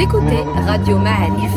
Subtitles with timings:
[0.00, 1.52] Écoutez Radio Ma'arif.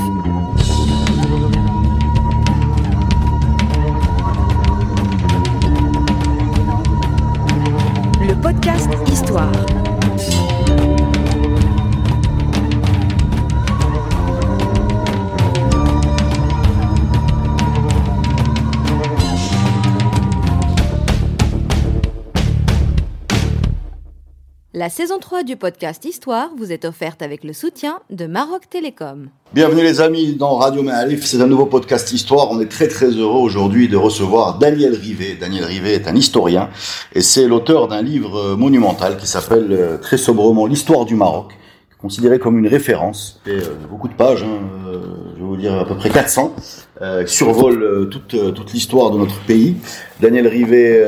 [24.81, 29.27] La saison 3 du podcast Histoire vous est offerte avec le soutien de Maroc Télécom.
[29.53, 32.49] Bienvenue les amis dans Radio Maalif, c'est un nouveau podcast Histoire.
[32.49, 35.37] On est très très heureux aujourd'hui de recevoir Daniel Rivet.
[35.39, 36.71] Daniel Rivet est un historien
[37.13, 41.53] et c'est l'auteur d'un livre monumental qui s'appelle euh, très sobrement L'histoire du Maroc,
[41.99, 43.39] considéré comme une référence.
[43.45, 44.99] Et, euh, beaucoup de pages, hein, euh,
[45.35, 46.55] je vais vous dire à peu près 400,
[47.03, 49.75] euh, euh, toute, toute l'histoire de notre pays.
[50.19, 51.05] Daniel Rivet,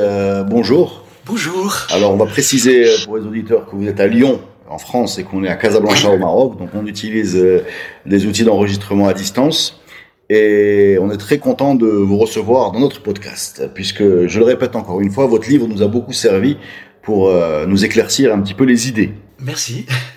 [0.48, 1.03] bonjour.
[1.26, 1.74] Bonjour.
[1.90, 5.18] Alors, on va préciser euh, pour les auditeurs que vous êtes à Lyon, en France,
[5.18, 6.58] et qu'on est à Casablanca, au Maroc.
[6.58, 7.64] Donc, on utilise euh,
[8.04, 9.80] des outils d'enregistrement à distance.
[10.28, 14.76] Et on est très content de vous recevoir dans notre podcast, puisque, je le répète
[14.76, 16.58] encore une fois, votre livre nous a beaucoup servi
[17.00, 19.14] pour euh, nous éclaircir un petit peu les idées.
[19.38, 19.86] Merci.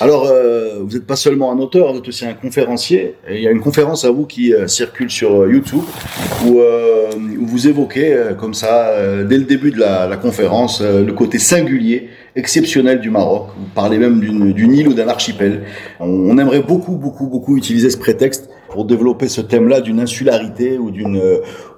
[0.00, 3.14] Alors, euh, vous n'êtes pas seulement un auteur, vous êtes aussi un conférencier.
[3.30, 5.82] Il y a une conférence à vous qui euh, circule sur euh, YouTube
[6.46, 8.92] où, euh, où vous évoquez euh, comme ça,
[9.24, 13.48] dès le début de la, la conférence, le côté singulier, exceptionnel du Maroc.
[13.58, 15.62] Vous parlez même d'une île ou d'un archipel.
[15.98, 20.90] On, aimerait beaucoup, beaucoup, beaucoup utiliser ce prétexte pour développer ce thème-là d'une insularité ou
[20.90, 21.20] d'une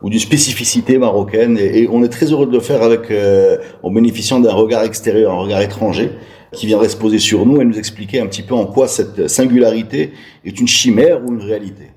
[0.02, 1.58] ou d'une spécificité marocaine.
[1.58, 3.12] Et, on est très heureux de le faire avec
[3.82, 6.10] en bénéficiant d'un regard extérieur, un regard étranger
[6.52, 9.28] qui viendrait se poser sur nous et nous expliquer un petit peu en quoi cette
[9.28, 10.12] singularité
[10.44, 11.90] est une chimère ou une réalité.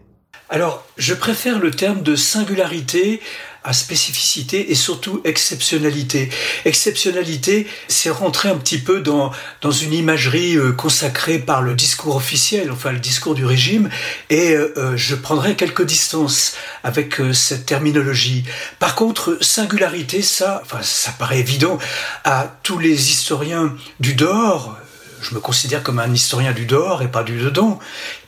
[0.50, 3.20] Alors, je préfère le terme de singularité
[3.66, 6.30] à spécificité et surtout exceptionnalité.
[6.66, 12.16] Exceptionnalité, c'est rentrer un petit peu dans, dans une imagerie euh, consacrée par le discours
[12.16, 13.90] officiel, enfin le discours du régime,
[14.30, 18.44] et euh, euh, je prendrai quelques distances avec cette terminologie.
[18.78, 21.80] Par contre, singularité, ça, enfin, ça paraît évident
[22.24, 24.78] à tous les historiens du dehors,
[25.22, 27.80] je me considère comme un historien du dehors et pas du dedans,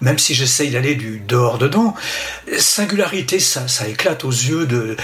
[0.02, 1.96] même si j'essaye d'aller du dehors dedans.
[2.58, 4.98] Singularité, ça, ça éclate aux yeux de,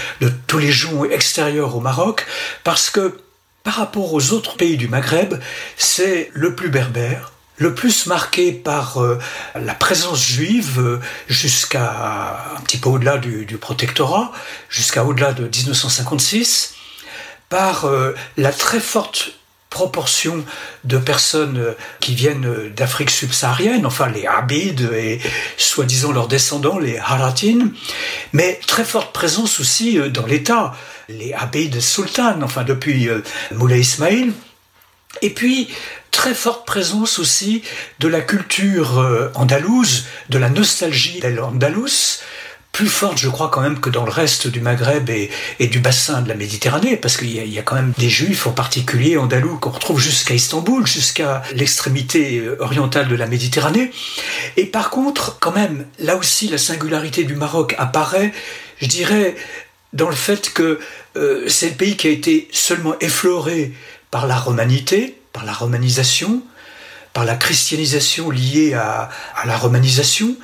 [0.46, 2.26] tous les gens extérieurs au Maroc,
[2.62, 3.18] parce que
[3.62, 5.34] par rapport aux autres pays du Maghreb,
[5.76, 9.18] c'est le plus berbère, le plus marqué par euh,
[9.54, 14.32] la présence juive euh, jusqu'à un petit peu au-delà du, du protectorat,
[14.68, 16.74] jusqu'à au-delà de 1956,
[17.48, 19.32] par euh, la très forte
[19.74, 20.44] proportion
[20.84, 25.20] de personnes euh, qui viennent euh, d'Afrique subsaharienne, enfin les Abides et
[25.56, 27.70] soi-disant leurs descendants, les Haratin,
[28.32, 30.76] mais très forte présence aussi euh, dans l'État,
[31.08, 33.08] les Abides sultanes, enfin depuis
[33.50, 34.32] Moulay Ismail,
[35.22, 35.68] et puis
[36.12, 37.62] très forte présence aussi
[37.98, 41.28] de la culture andalouse, de la nostalgie de
[42.74, 45.30] plus forte, je crois, quand même que dans le reste du Maghreb et,
[45.68, 48.10] du bassin de la Méditerranée, parce qu'il y, a- il y a quand même des
[48.10, 53.92] juifs, en particulier andalous, qu'on retrouve jusqu'à Istanbul, jusqu'à l'extrémité euh, orientale de la Méditerranée.
[54.56, 58.32] Et par contre, quand même, là aussi, la singularité du Maroc apparaît,
[58.82, 59.36] je dirais,
[59.92, 60.80] dans le fait que
[61.16, 63.72] euh, c'est le pays qui a été seulement effleuré
[64.10, 66.42] par la romanité, par la romanisation,
[67.14, 69.08] par la christianisation liée à,
[69.46, 70.36] la romanisation,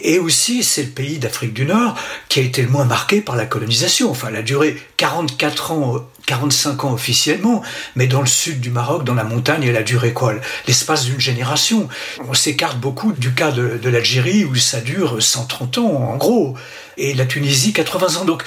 [0.00, 1.96] et aussi c'est le pays d'Afrique du Nord
[2.28, 4.10] qui a été le moins marqué par la colonisation.
[4.10, 7.62] Enfin, elle a duré 44 ans, euh, 45 ans officiellement,
[7.96, 10.34] mais dans le sud du Maroc, dans la montagne, elle a duré quoi?
[10.66, 11.88] L'espace d'une génération.
[12.28, 16.54] On s'écarte beaucoup du cas de l'Algérie où ça dure 130 ans, en gros,
[16.98, 18.24] et la Tunisie 80 ans.
[18.26, 18.44] Donc,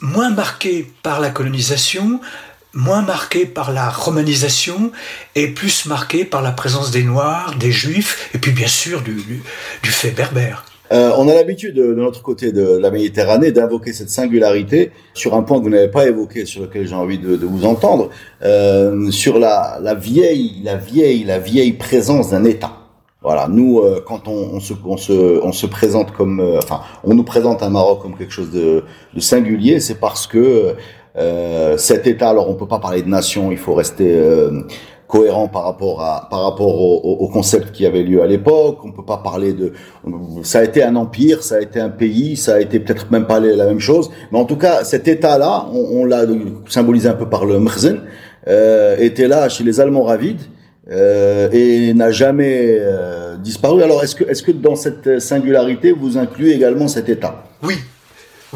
[0.00, 2.20] moins marqué par la colonisation,
[2.76, 4.92] moins marqué par la romanisation
[5.34, 9.42] et plus marqué par la présence des Noirs, des Juifs et puis bien sûr du,
[9.82, 10.64] fait berbère.
[10.92, 15.42] Euh, on a l'habitude de, notre côté de la Méditerranée d'invoquer cette singularité sur un
[15.42, 18.10] point que vous n'avez pas évoqué, sur lequel j'ai envie de, vous entendre,
[18.44, 22.72] euh, sur la, vieille, la vieille, la vieille présence d'un État.
[23.22, 28.16] Voilà, nous, euh, quand on, se, présente comme, enfin, on nous présente un Maroc comme
[28.16, 28.84] quelque chose de,
[29.18, 30.76] singulier, c'est parce que
[31.76, 34.62] cet État, alors on peut pas parler de nation, il faut rester euh,
[35.06, 38.78] cohérent par rapport à par rapport au, au, au concept qui avait lieu à l'époque.
[38.84, 39.72] On peut pas parler de
[40.42, 43.26] ça a été un empire, ça a été un pays, ça a été peut-être même
[43.26, 46.24] pas la même chose, mais en tout cas cet État-là, on, on l'a
[46.68, 48.00] symbolisé un peu par le Mrzen,
[48.48, 50.42] euh, était là chez les Allemands ravides.
[50.88, 53.82] Euh, et n'a jamais euh, disparu.
[53.82, 57.42] Alors, est-ce que, est-ce que dans cette singularité, vous incluez également cet État?
[57.64, 57.74] Oui,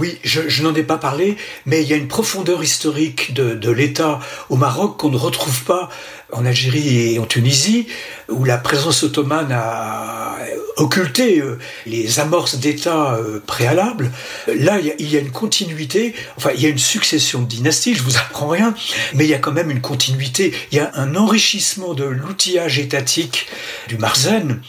[0.00, 1.37] Oui, je, n'en ai pas parlé,
[1.67, 4.19] mais il y a une profondeur historique de, l'État
[4.49, 5.91] au Maroc qu'on ne retrouve pas
[6.32, 7.87] en Algérie et en Tunisie,
[8.31, 10.38] où la présence ottomane a
[10.79, 14.11] occulté euh, les amorces d'État euh, préalables.
[14.47, 18.02] Là, il y, a, une continuité, enfin, il y a une succession de dynasties, je
[18.02, 18.75] vous apprends rien,
[19.12, 22.79] mais il y a quand même une continuité, il y a un enrichissement de l'outillage
[22.79, 23.49] étatique
[23.88, 24.62] du Marzen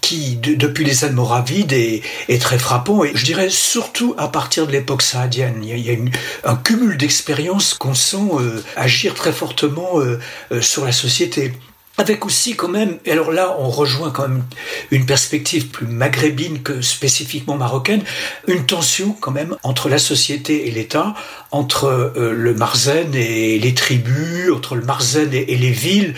[0.00, 3.04] qui, depuis les Almoravides, est, est, très frappant.
[3.04, 5.62] Et je dirais surtout à partir de l'époque saadienne.
[5.64, 5.96] Il y a,
[6.44, 10.18] un cumul d'expériences qu'on sent euh, agir très fortement euh,
[10.52, 11.52] euh, sur la société.
[12.00, 14.44] Avec aussi quand même, et alors là on rejoint quand même
[14.92, 18.04] une perspective plus maghrébine que spécifiquement marocaine,
[18.46, 21.14] une tension quand même entre la société et l'État,
[21.50, 26.14] entre le Marzen et les tribus, entre le Marzen et les villes.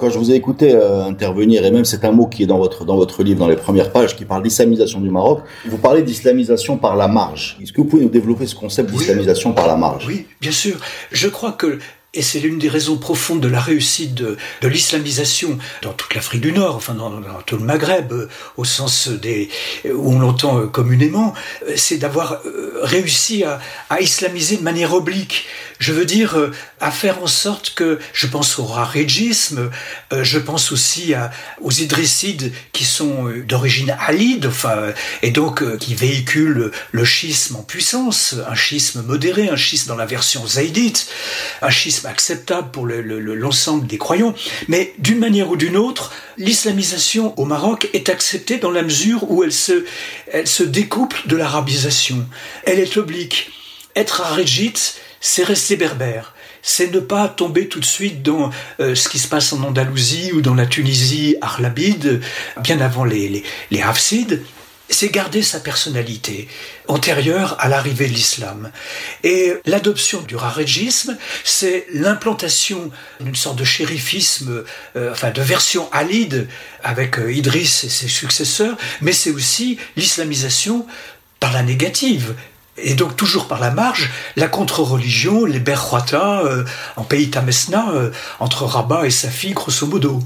[0.00, 2.56] Quand je vous ai écouté euh, intervenir, et même c'est un mot qui est dans
[2.56, 6.02] votre, dans votre livre, dans les premières pages, qui parle d'islamisation du Maroc, vous parlez
[6.02, 7.58] d'islamisation par la marge.
[7.62, 10.06] Est-ce que vous pouvez nous développer ce concept d'islamisation par la marge?
[10.06, 10.76] Oui, bien sûr.
[11.12, 11.78] Je crois que
[12.12, 16.40] et c'est l'une des raisons profondes de la réussite de, de l'islamisation dans toute l'Afrique
[16.40, 19.48] du Nord, enfin dans, tout le Maghreb, euh, au sens des
[19.84, 21.34] où on l'entend euh, communément,
[21.76, 22.40] c'est d'avoir
[22.82, 23.60] réussi à,
[23.90, 25.46] à, islamiser de manière oblique.
[25.80, 29.70] Je veux dire, euh, à faire en sorte que, je pense au rarégisme,
[30.12, 31.30] euh, je pense aussi à,
[31.62, 34.92] aux idrissides qui sont euh, d'origine alide, enfin,
[35.22, 40.04] et donc qui véhiculent le schisme en puissance, un schisme modéré, un schisme dans la
[40.04, 41.08] version zaïdite,
[41.62, 44.34] un schisme acceptable pour l'ensemble le, des croyants.
[44.68, 49.44] Mais d'une manière ou d'une autre, l'islamisation au Maroc est acceptée dans la mesure où
[49.44, 49.86] elle se,
[50.30, 52.26] elle se découple de l'arabisation.
[52.64, 53.50] Elle est oblique.
[53.96, 56.34] Être arégite, c'est rester berbère.
[56.62, 58.50] C'est ne pas tomber tout de suite dans
[58.80, 62.20] euh, ce qui se passe en Andalousie ou dans la Tunisie arlabide,
[62.62, 64.42] bien avant les, les, Hafsides.
[64.92, 66.48] C'est garder sa personnalité
[66.88, 68.72] antérieure à l'arrivée de l'islam.
[69.22, 72.90] Et l'adoption du rarégisme, c'est l'implantation
[73.20, 74.64] d'une sorte de shérifisme,
[74.96, 76.48] euh, enfin de version alide
[76.82, 80.86] avec euh, Idriss et ses successeurs, mais c'est aussi l'islamisation
[81.38, 82.34] par la négative,
[82.82, 86.64] et donc toujours par la marge, la contre-religion, les Berhuata, euh,
[86.96, 90.20] en pays Tamesna, euh, entre Rabat et Safi, grosso modo.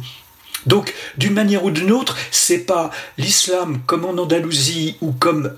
[0.66, 5.54] Donc, d'une manière ou d'une autre, c'est pas l'islam comme en Andalousie ou comme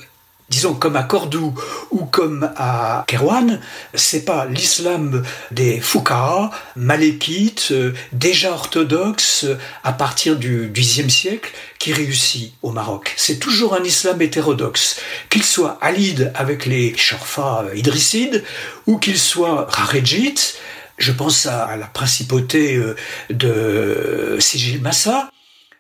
[0.48, 1.54] disons comme à Cordoue
[1.90, 3.58] ou comme à Kerouan,
[3.94, 9.46] c'est pas l'islam des Foucault, malékites, euh, déjà orthodoxes
[9.82, 13.14] à partir du Xe siècle qui réussit au Maroc.
[13.16, 15.00] C'est toujours un islam hétérodoxe,
[15.30, 18.44] qu'il soit alide avec les Shorfa idrissides
[18.86, 20.58] ou qu'il soit raréjite.
[20.98, 22.96] Je pense à la principauté euh,
[23.30, 25.28] de Sigil Massa,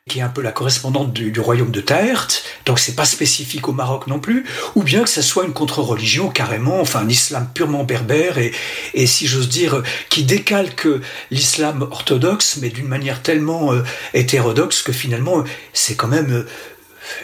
[0.08, 2.28] qui est un peu la correspondante du, royaume de Taert,
[2.64, 6.28] donc c'est pas spécifique au Maroc non plus, ou bien que ça soit une contre-religion
[6.28, 8.52] carrément, enfin un islam purement berbère et,
[8.94, 10.86] et si j'ose dire, qui décalque
[11.32, 13.82] l'islam orthodoxe, mais d'une manière tellement euh,
[14.14, 15.42] hétérodoxe que finalement
[15.72, 16.46] c'est quand même euh,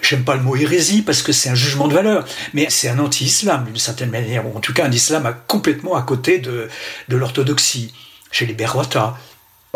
[0.02, 2.98] j'aime pas le mot hérésie parce que c'est un jugement de valeur, mais c'est un
[2.98, 6.68] anti-islam d'une certaine manière, ou en tout cas un islam complètement à côté de,
[7.08, 7.94] de l'orthodoxie,
[8.32, 9.16] chez les Berwata.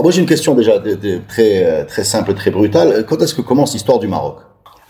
[0.02, 0.78] Moi, j'ai une question déjà
[1.26, 3.06] très, euh, très simple, très brutale.
[3.08, 4.40] Quand est-ce que commence l'histoire du Maroc?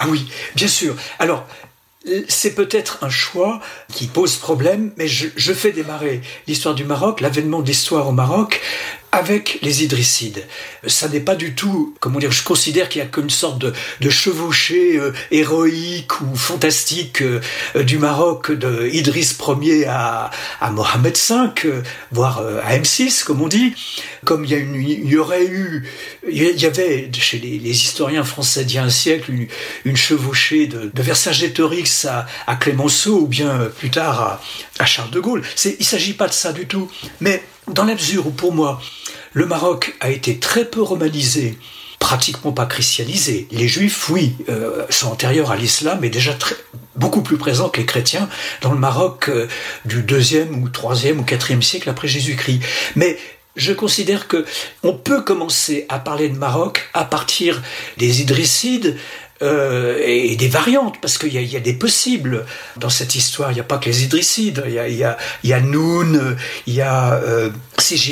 [0.01, 0.27] Ah oui,
[0.57, 0.97] bien sûr.
[1.21, 1.47] Alors,
[2.29, 3.61] c'est peut-être un choix
[3.93, 8.13] qui pose problème, mais je, je fais démarrer l'histoire du Maroc, l'avènement de l'histoire au
[8.13, 8.61] Maroc,
[9.13, 10.45] avec les Idrissides.
[10.87, 13.73] Ça n'est pas du tout, comment dire, je considère qu'il y a qu'une sorte de,
[14.11, 17.41] chevauchée euh, héroïque ou fantastique euh,
[17.83, 21.35] du Maroc de Idriss Ier à, à Mohamed V,
[21.65, 21.83] euh,
[22.13, 23.75] voire à M6, comme on dit.
[24.25, 25.89] Comme il y, a une, il aurait eu,
[26.29, 29.33] il y avait chez les, historiens français d'il y a un siècle
[29.85, 34.41] une, chevauchée de, de Vercingétorix à, à Clémenceau ou bien plus tard à,
[34.79, 35.43] à Charles de Gaulle.
[35.65, 36.91] Il ne s'agit pas de ça du tout.
[37.21, 38.81] Mais dans la mesure où pour moi,
[39.33, 41.59] le Maroc a été très peu romanisé,
[41.99, 43.49] pratiquement pas christianisé.
[43.51, 46.37] Les juifs, oui, euh, sont antérieurs à l'islam et déjà
[46.95, 48.29] beaucoup plus présents que les chrétiens
[48.63, 49.47] dans le Maroc euh,
[49.85, 52.61] du deuxième ou troisième ou quatrième siècle après Jésus-Christ.
[52.95, 53.19] Mais
[53.57, 54.45] je considère que
[54.83, 57.63] on peut commencer à parler de Maroc à partir
[57.97, 58.97] des Idrissides,
[59.43, 63.51] euh, et des variantes, parce qu'il y, a des possibles dans cette histoire.
[63.53, 64.63] Il n'y a pas que les Idrissides.
[64.67, 67.51] Il y a, y a, Noun, il y a euh,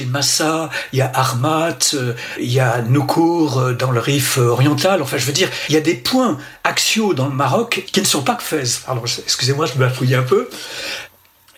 [0.09, 1.95] Massa, il y a Armat,
[2.39, 5.03] il y a Noukour dans le Rif oriental.
[5.03, 8.07] Enfin, je veux dire, il y a des points axiaux dans le Maroc qui ne
[8.07, 8.83] sont pas que Fès.
[8.87, 10.49] Alors, excusez-moi, je me fouiller un peu.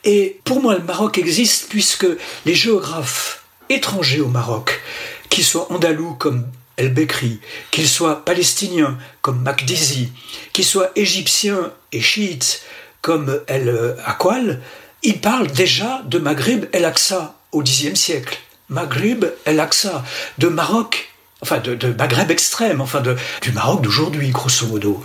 [0.04, 2.06] Et pour moi, le Maroc existe puisque
[2.44, 4.80] les géographes étrangers au Maroc,
[5.28, 6.46] qui soient andalous comme
[6.76, 7.40] El Bekri,
[7.71, 10.11] qu'il soit palestinien comme Makdizi,
[10.52, 12.62] qu'il soit égyptien et chiite
[13.00, 14.61] comme El Akwal,
[15.02, 18.38] il parle déjà de Maghreb El Aqsa au Xe siècle.
[18.68, 20.04] Maghreb El Aqsa,
[20.38, 23.02] de Maroc, enfin de, Maghreb extrême, enfin
[23.42, 25.02] du Maroc d'aujourd'hui, grosso modo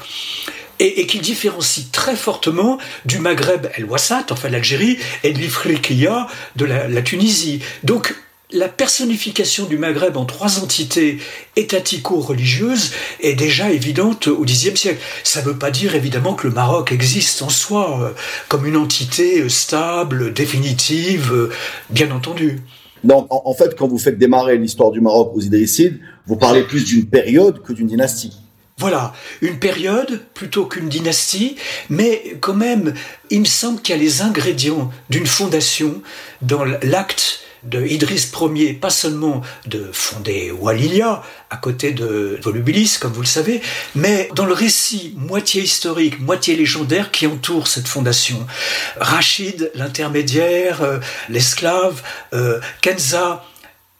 [0.81, 6.65] et, qu'il différencie très fortement du Maghreb El Wassat, enfin l'Algérie, et de l'Ifriqiya de
[6.65, 7.61] la Tunisie.
[7.83, 8.15] Donc
[8.53, 11.19] la personnification du Maghreb en trois entités
[11.55, 12.91] étatico-religieuses
[13.21, 15.01] est déjà évidente au Xe siècle.
[15.23, 18.09] Ça ne veut pas dire évidemment que le Maroc existe en soi euh,
[18.47, 21.49] comme une entité euh, stable, définitive, euh,
[21.89, 22.59] bien entendu.
[23.03, 26.85] Donc, en, fait, quand vous faites démarrer l'histoire du Maroc aux Idrissides, vous parlez plus
[26.85, 28.37] d'une période que d'une dynastie.
[28.77, 31.55] Voilà, une période plutôt qu'une dynastie,
[31.89, 32.93] mais quand même,
[33.31, 36.03] il me semble qu'il y a les ingrédients d'une fondation
[36.43, 43.13] dans l'acte de Idriss Ier, pas seulement de fonder Walilia, à côté de Volubilis, comme
[43.13, 43.61] vous le savez,
[43.95, 48.45] mais dans le récit moitié historique, moitié légendaire qui entoure cette fondation.
[48.97, 50.99] Rachid, l'intermédiaire, euh,
[51.29, 52.01] l'esclave,
[52.33, 53.43] euh, Kenza,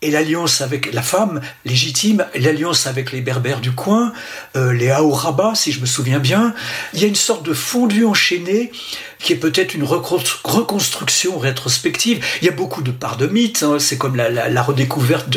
[0.01, 4.13] et l'alliance avec la femme légitime, l'alliance avec les berbères du coin,
[4.55, 6.55] euh, les Aouraba, si je me souviens bien.
[6.93, 8.71] Il y a une sorte de fondu enchaîné
[9.19, 12.25] qui est peut-être une reconstruction rétrospective.
[12.41, 13.61] Il y a beaucoup de parts de mythes.
[13.61, 13.77] Hein.
[13.77, 15.29] C'est comme la, redécouverte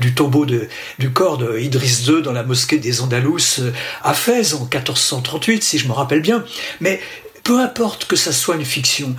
[0.00, 3.72] du tombeau du corps de Idriss II dans la mosquée des Andalous euh,
[4.02, 6.44] à Fès en 1438, si je me rappelle bien.
[6.80, 7.00] Mais
[7.44, 9.14] peu importe que ça soit une fiction,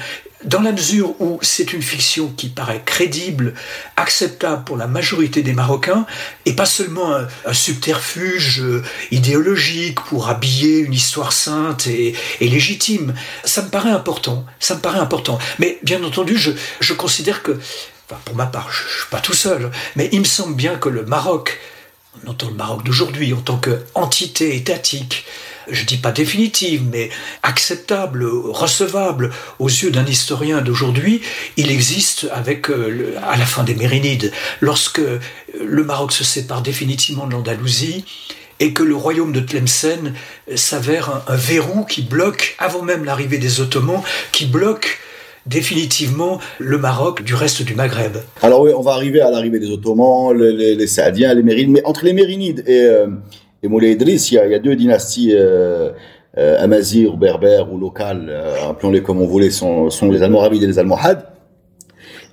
[0.45, 3.53] dans la mesure où c'est une fiction qui paraît crédible,
[3.97, 6.05] acceptable pour la majorité des Marocains,
[6.45, 7.13] et pas seulement
[7.45, 14.45] un, subterfuge euh, idéologique pour habiller une histoire sainte et, légitime, ça me paraît important.
[14.59, 15.39] Ça me paraît important.
[15.59, 17.59] Mais bien entendu, je, considère que,
[18.25, 20.89] pour ma part, je, je suis pas tout seul, mais il me semble bien que
[20.89, 21.59] le Maroc,
[22.23, 25.25] on entend le Maroc d'aujourd'hui en tant qu'entité étatique,
[25.71, 27.09] je dis pas définitive, mais
[27.43, 31.21] acceptable, recevable aux yeux d'un historien d'aujourd'hui,
[31.57, 35.01] il existe avec euh, à la fin des Mérinides, lorsque
[35.59, 38.05] le Maroc se sépare définitivement de l'Andalousie
[38.59, 40.13] et que le royaume de Tlemcen
[40.55, 44.99] s'avère un, verrou qui bloque, avant même l'arrivée des Ottomans, qui bloque
[45.45, 48.17] définitivement le Maroc du reste du Maghreb.
[48.41, 52.05] Alors oui, on va arriver à l'arrivée des Ottomans, les, Saadiens, les Mérinides, mais entre
[52.05, 53.07] les Mérinides et, euh,
[53.61, 55.91] et Moulay Idriss, il y a, deux dynasties euh,
[56.37, 60.67] euh, ou berbères ou locales, euh, appelons-les comme on voulait, sont, sont les Almoravides et
[60.67, 61.25] les Almohades.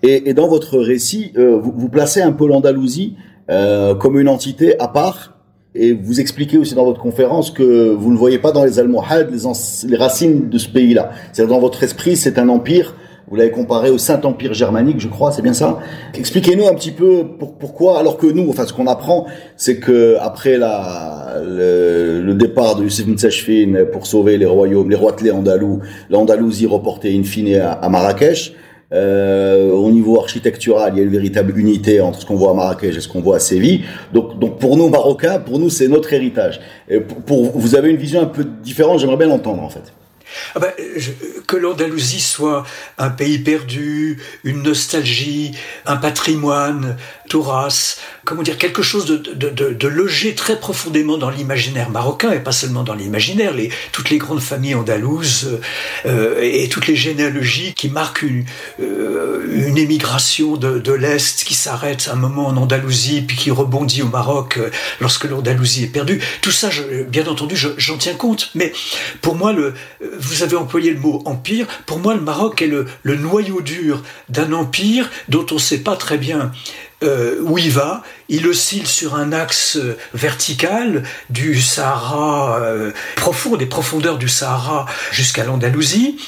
[0.02, 3.16] Et, et dans votre récit, euh, vous, vous, placez un peu l'Andalousie
[3.50, 5.32] euh, comme une entité à part.
[5.74, 9.30] Et vous expliquez aussi dans votre conférence que vous ne voyez pas dans les Almohades
[9.30, 11.10] les, les racines de ce pays-là.
[11.32, 12.94] C'est-à-dire dans votre esprit, c'est un empire
[13.28, 15.80] vous l'avez comparé au Saint-Empire germanique, je crois, c'est bien ça
[16.14, 17.24] Expliquez-nous un petit peu
[17.60, 22.84] pourquoi, alors que nous, enfin, ce qu'on apprend, c'est que après la, le, départ de
[22.84, 28.54] Youssef Mtsachfin pour sauver les royaumes, les roitelets andalous, l'Andalousie reportée in fine à, Marrakech,
[28.92, 32.54] euh, au niveau architectural, il y a une véritable unité entre ce qu'on voit à
[32.54, 33.82] Marrakech et ce qu'on voit à Séville.
[34.12, 36.60] Donc, donc pour nous Marocains, pour nous, c'est notre héritage.
[36.88, 39.00] Et pour, vous avez une vision un peu différente.
[39.00, 39.92] J'aimerais bien l'entendre en fait.
[40.54, 40.72] Ah ben,
[41.46, 42.64] que l'Andalousie soit
[42.98, 45.52] un pays perdu, une nostalgie,
[45.84, 46.96] un patrimoine,
[47.28, 52.32] Touras, comment dire, quelque chose de, de, de, de logé très profondément dans l'imaginaire marocain,
[52.32, 55.60] et pas seulement dans l'imaginaire, les, toutes les grandes familles andalouses
[56.06, 58.44] euh, et toutes les généalogies qui marquent une,
[58.80, 64.08] euh, une émigration de, l'Est qui s'arrête un moment en Andalousie, puis qui rebondit au
[64.08, 66.20] Maroc euh, lorsque l'Andalousie est perdue.
[66.40, 66.70] Tout ça,
[67.08, 68.50] bien entendu, j'en tiens compte.
[68.54, 68.72] Mais
[69.20, 69.74] pour moi, le,
[70.26, 74.52] vous avez employé le mot empire, pour moi, le Maroc est le, noyau dur d'un
[74.52, 76.52] empire dont on ne sait pas très bien
[77.02, 78.02] euh, où il va.
[78.28, 84.86] Il oscille sur un axe euh, vertical du Sahara euh, profond, des profondeurs du Sahara
[85.12, 86.18] jusqu'à l'Andalousie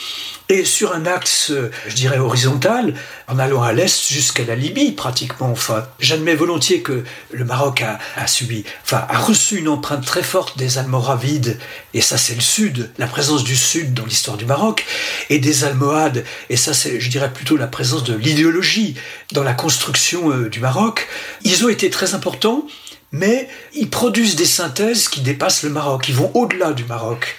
[0.49, 1.53] et sur un axe,
[1.87, 2.95] je dirais, horizontal,
[3.27, 5.51] en allant à l'est jusqu'à la Libye, pratiquement.
[5.51, 10.23] Enfin, j'admets volontiers que le Maroc a, a, subi, enfin, a reçu une empreinte très
[10.23, 11.59] forte des Almoravides,
[11.93, 14.87] et ça c'est le sud, la présence du sud dans l'histoire du Maroc,
[15.29, 18.95] et des Almohades, et ça c'est, je dirais, plutôt la présence de l'idéologie
[19.33, 21.09] dans la construction euh, du Maroc.
[21.45, 22.67] Ils ont été très importants,
[23.13, 27.37] mais ils produisent des synthèses qui dépassent le Maroc, ils vont au-delà du Maroc.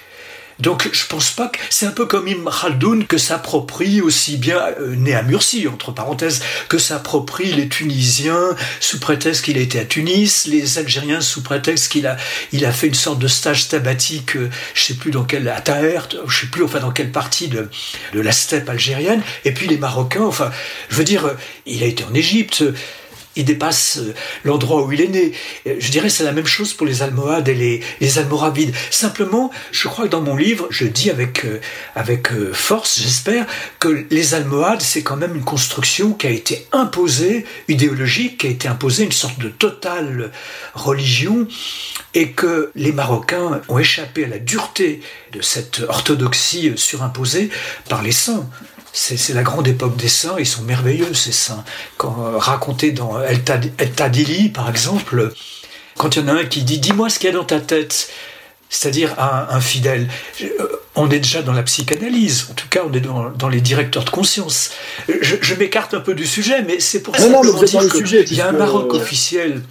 [0.60, 4.60] Donc je pense pas que c'est un peu comme Ibn Khaldoun que s'approprie aussi bien
[4.80, 9.80] euh, né à Murcie entre parenthèses que s'approprie les Tunisiens sous prétexte qu'il a été
[9.80, 12.18] à Tunis, les Algériens sous prétexte qu'il a
[12.52, 15.62] il a fait une sorte de stage sabbatique, euh, je sais plus dans quelle à
[15.62, 17.70] Taher, je sais plus enfin dans quelle partie de
[18.14, 20.52] de la steppe algérienne, et puis les Marocains, enfin
[20.90, 21.34] je veux dire, euh,
[21.66, 22.64] il a été en Égypte
[23.40, 25.32] il dépasse euh, l'endroit où il est né.
[25.66, 28.76] Je dirais c'est la même chose pour les Almohades et les, Almoravides.
[28.92, 31.62] Simplement, je crois que dans mon livre, je dis avec, euh,
[31.96, 33.46] avec euh, force, j'espère,
[33.80, 38.50] que les Almohades, c'est quand même une construction qui a été imposée, idéologique, qui a
[38.50, 40.32] été imposée, une sorte de totale
[40.74, 41.48] religion,
[42.14, 47.50] et que les Marocains ont échappé à la dureté de cette orthodoxie surimposée
[47.88, 48.50] par les saints.
[48.92, 51.64] C'est la grande époque des saints, ils sont merveilleux ces saints.
[51.98, 55.32] Quand euh, raconté dans El, Tadili, par exemple,
[55.98, 57.60] quand il y en a un qui dit Dis-moi ce qu'il y a dans ta
[57.60, 58.10] tête,
[58.70, 60.08] c'est-à-dire un, un, fidèle,
[60.42, 64.06] euh, on est déjà dans la psychanalyse, en tout cas on est dans, les directeurs
[64.06, 64.72] de conscience.
[65.08, 68.54] Je, m'écarte un peu du sujet, mais c'est pour ça que qu'il y a un
[68.54, 69.62] Maroc officiel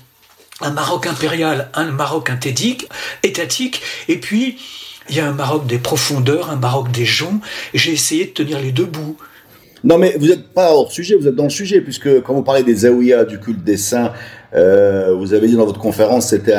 [0.60, 2.88] un Maroc impérial, un Maroc inthédique,
[3.22, 4.58] étatique, et puis
[5.08, 7.40] il y a un Maroc des profondeurs, un Maroc des gens,
[7.74, 9.16] j'ai essayé de tenir les deux bouts.
[9.84, 12.42] Non, mais vous n'êtes pas hors sujet, vous êtes dans le sujet, puisque quand vous
[12.42, 14.12] parlez des Zaouïas, du culte des saints,
[14.54, 16.56] euh, vous avez dit dans votre conférence, c'était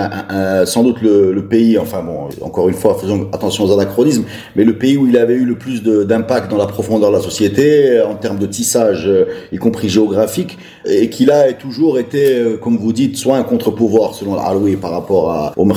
[0.65, 4.23] sans doute le, pays, enfin bon, encore une fois, faisons attention aux anachronismes,
[4.55, 7.21] mais le pays où il avait eu le plus d'impact dans la profondeur de la
[7.21, 12.57] société, en termes de tissage, euh, y compris géographique, et qu'il a toujours été, euh,
[12.57, 15.67] comme vous dites, soit un contre-pouvoir selon l'Aloui par rapport à, au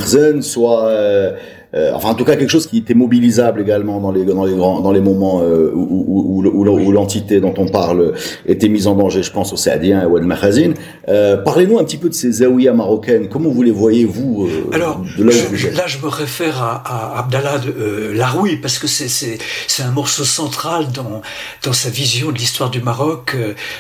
[0.43, 1.33] soit euh,
[1.75, 4.81] enfin en tout cas quelque chose qui était mobilisable également dans les dans les grands
[4.81, 8.12] dans les moments euh, où, où, où, l'entité dont on parle
[8.47, 9.23] était mise en danger.
[9.23, 10.75] Je pense au Saadien et au Mahazin.
[11.09, 13.29] Euh, Parlez-nous un petit peu de ces zaouïas marocaines.
[13.29, 16.83] Comment vous les voyez vous euh, Alors de là, je, là, je me réfère à,
[17.17, 21.23] à Abdallah euh, Laroui parce que c'est c'est c'est un morceau central dans
[21.64, 23.37] dans sa vision de l'histoire du Maroc,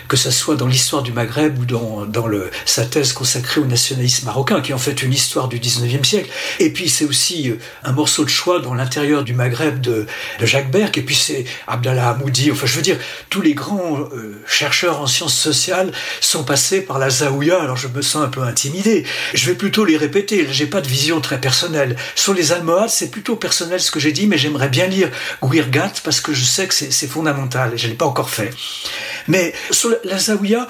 [0.08, 3.66] que ça soit dans l'histoire du Maghreb ou dans dans le sa thèse consacrée au
[3.66, 6.30] nationalisme marocain, qui est en fait une histoire du 19e siècle.
[6.60, 7.52] Et puis c'est aussi
[7.84, 10.06] un morceau de choix dans l'intérieur du Maghreb de,
[10.40, 12.98] Jacques Berck, et puis c'est Abdallah Hamoudi, enfin je veux dire,
[13.30, 17.88] tous les grands euh, chercheurs en sciences sociales sont passés par la Zaouia, alors je
[17.88, 19.04] me sens un peu intimidé.
[19.34, 21.96] Je vais plutôt les répéter, j'ai pas de vision très personnelle.
[22.14, 25.10] Sur les Almohades, c'est plutôt personnel ce que j'ai dit, mais j'aimerais bien lire
[25.42, 28.50] Guirgat parce que je sais que c'est fondamental, et je l'ai pas encore fait.
[29.28, 30.66] Mais sur la Zaouia,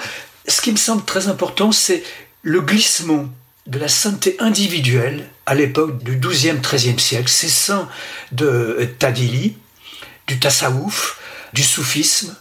[0.46, 2.03] ce qui me semble très important, c'est
[2.42, 3.29] le glissement
[3.66, 7.88] de la sainteté individuelle à l'époque du XIIe, XIIIe siècle, ces saints
[8.33, 9.57] de Tadili,
[10.27, 11.20] du tasawuf,
[11.53, 12.35] du soufisme,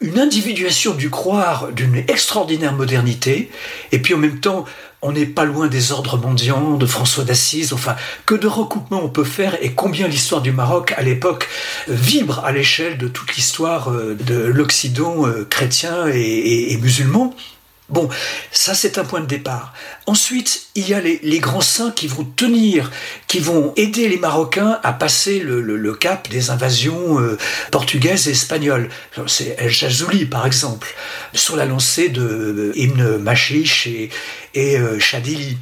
[0.00, 3.50] une individuation du croire d'une extraordinaire modernité,
[3.92, 4.64] et puis en même temps,
[5.00, 9.08] on n'est pas loin des ordres mendiants, de François d'Assise, enfin, que de recoupements on
[9.08, 11.48] peut faire et combien l'histoire du Maroc à l'époque
[11.88, 17.34] vibre à l'échelle de toute l'histoire euh, de l'Occident euh, chrétien et musulman.
[17.92, 18.08] Bon,
[18.50, 19.74] ça c'est un point de départ.
[20.06, 22.90] Ensuite, il y a les, grands saints qui vont tenir,
[23.26, 27.36] qui vont aider les Marocains à passer le, cap des invasions euh,
[27.70, 28.88] portugaises et espagnoles.
[29.26, 30.94] C'est El Jazouli par exemple,
[31.34, 34.08] sur la lancée de euh, Ibn Machiche et,
[34.54, 35.58] et euh, Chadili.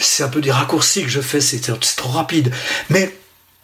[0.00, 2.52] C'est un peu des raccourcis que je fais, c'est trop rapide.
[2.88, 3.14] Mais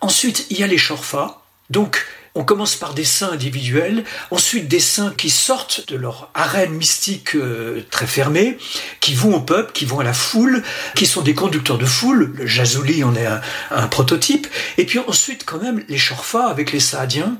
[0.00, 4.78] ensuite, il y a les Chorfas, donc on commence par des saints individuels, ensuite des
[4.78, 8.58] saints qui sortent de leur arène mystique euh, très fermée,
[9.00, 10.62] qui vont au peuple, qui vont à la foule,
[10.94, 12.32] qui sont des conducteurs de foule.
[12.34, 13.26] Le Jazouli en est
[13.70, 14.46] un, prototype.
[14.76, 17.38] Et puis ensuite, quand même, les Chorfas avec les Saadiens.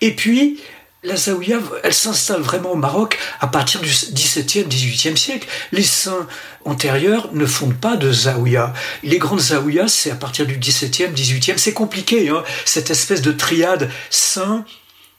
[0.00, 0.60] Et puis,
[1.02, 5.48] la Zaouïa, elle s'installe vraiment au Maroc à partir du XVIIe, XVIIIe siècle.
[5.72, 6.26] Les saints
[6.66, 8.74] antérieurs ne fondent pas de Zaouïa.
[9.02, 11.58] Les grandes Zaouïas, c'est à partir du XVIIe, XVIIIe.
[11.58, 14.64] C'est compliqué, hein, cette espèce de triade saint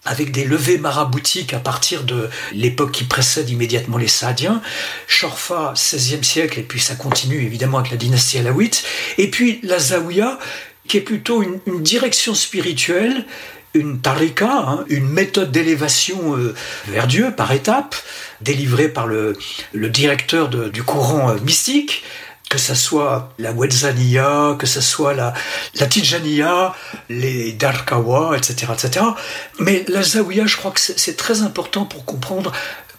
[0.05, 4.61] avec des levées maraboutiques à partir de l'époque qui précède immédiatement les Saadiens,
[5.07, 8.83] Chorfa, XVIe siècle, et puis ça continue évidemment avec la dynastie alawite,
[9.19, 10.39] et puis la Zaouïa,
[10.87, 13.25] qui est plutôt une direction spirituelle
[13.73, 16.53] une tarika, hein, une méthode d'élévation euh,
[16.87, 17.95] vers Dieu par étapes,
[18.41, 19.37] délivrée par le,
[19.73, 22.03] directeur du courant euh, mystique,
[22.49, 25.33] que ce soit la Wedzania, que ce soit la,
[25.79, 26.75] la Tijaniya,
[27.07, 29.05] les Darkawa, etc., etc.
[29.59, 32.51] Mais la Zawiya, je crois que c'est très important pour comprendre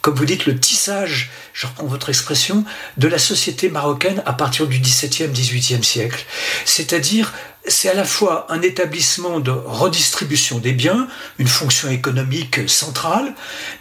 [0.03, 2.65] comme vous dites, le tissage, je reprends votre expression,
[2.97, 6.27] de la société marocaine à partir du XVIIe, XVIIIe siècle.
[6.65, 7.33] C'est-à-dire
[7.67, 13.35] c'est à la fois un établissement de redistribution des biens, une fonction économique centrale,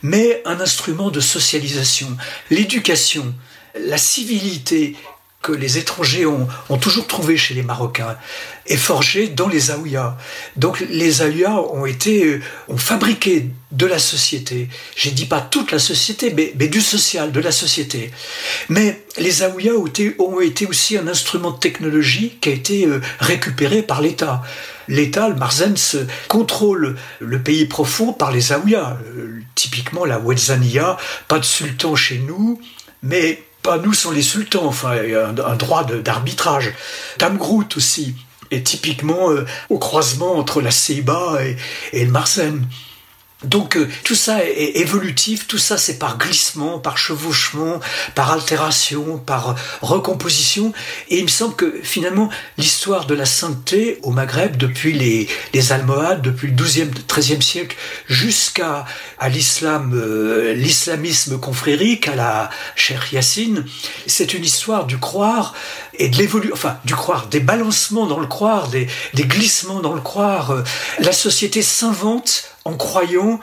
[0.04, 2.15] mais un instrument de socialisation.
[2.50, 3.34] L'éducation,
[3.76, 4.96] la civilité
[5.42, 6.48] que les étrangers ont,
[6.80, 8.16] toujours trouvé chez les Marocains
[8.68, 10.16] est forgée dans les Aouïas.
[10.56, 14.70] Donc les Aouïas ont été, ont fabriqué de la société.
[14.96, 18.12] Je dis pas toute la société, mais, du social, de la société.
[18.70, 20.38] Mais les Aouïas ont été, ont
[20.70, 24.44] aussi un instrument de technologie qui a été euh, récupéré par l'État.
[24.88, 28.98] L'État, le Marzens, contrôle le pays profond par les Aouïas.
[29.16, 32.60] Euh, typiquement la Ouedzania, pas de sultan chez nous,
[33.04, 36.74] mais pas nous sans les sultans, enfin, un, un droit d'arbitrage.
[37.17, 38.15] Tamgrout aussi
[38.52, 41.56] est typiquement euh, au croisement entre la Seiba et,
[41.93, 42.67] et le Marsen.
[43.44, 47.80] Donc euh, tout ça est évolutif, tout ça c'est par glissement, par chevauchement,
[48.14, 50.74] par altération, par recomposition.
[51.10, 55.72] Et il me semble que finalement l'histoire de la sainteté au Maghreb depuis les, les
[55.72, 57.76] Almohades, depuis le 12e, 13e siècle
[58.08, 58.86] jusqu'à
[59.18, 63.66] à l'islam, euh, l'islamisme confrérique, à la Cheikh Yassine,
[64.06, 65.54] c'est une histoire du croire
[65.96, 69.94] et de l'évolution, enfin du croire, des balancements dans le croire, des, des glissements dans
[69.94, 70.52] le croire.
[70.52, 70.64] Euh,
[71.00, 73.39] la société s'invente en croyant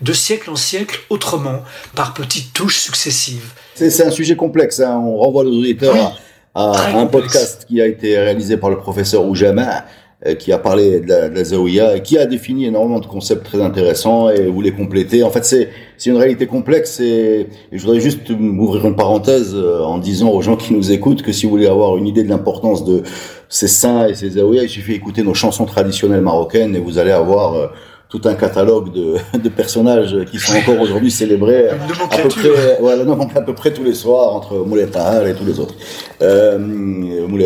[0.00, 1.62] de siècle en siècle autrement,
[1.94, 3.52] par petites touches successives.
[3.74, 4.80] C'est un sujet complexe.
[4.80, 4.98] Hein.
[4.98, 6.18] On renvoie les auditeurs
[6.54, 9.84] à, un podcast qui a été réalisé par le professeur Oujama,
[10.24, 13.60] euh, qui a parlé de la, de et qui a défini énormément de concepts très
[13.60, 15.22] intéressants et voulait compléter.
[15.22, 15.70] En fait, c'est
[16.06, 20.56] une réalité complexe et, je voudrais juste m'ouvrir une parenthèse euh, en disant aux gens
[20.56, 23.02] qui nous écoutent que si vous voulez avoir une idée de l'importance de
[23.50, 27.12] ces saints et ces zaouïas, il suffit d'écouter nos chansons traditionnelles marocaines et vous allez
[27.12, 27.66] avoir euh,
[28.08, 31.74] tout un catalogue de, de personnages qui sont encore aujourd'hui célébrés à
[32.18, 35.44] peu près, voilà, non, à peu près tous les soirs entre Moulay Tahal et tous
[35.44, 35.74] les autres.
[36.22, 36.58] Euh,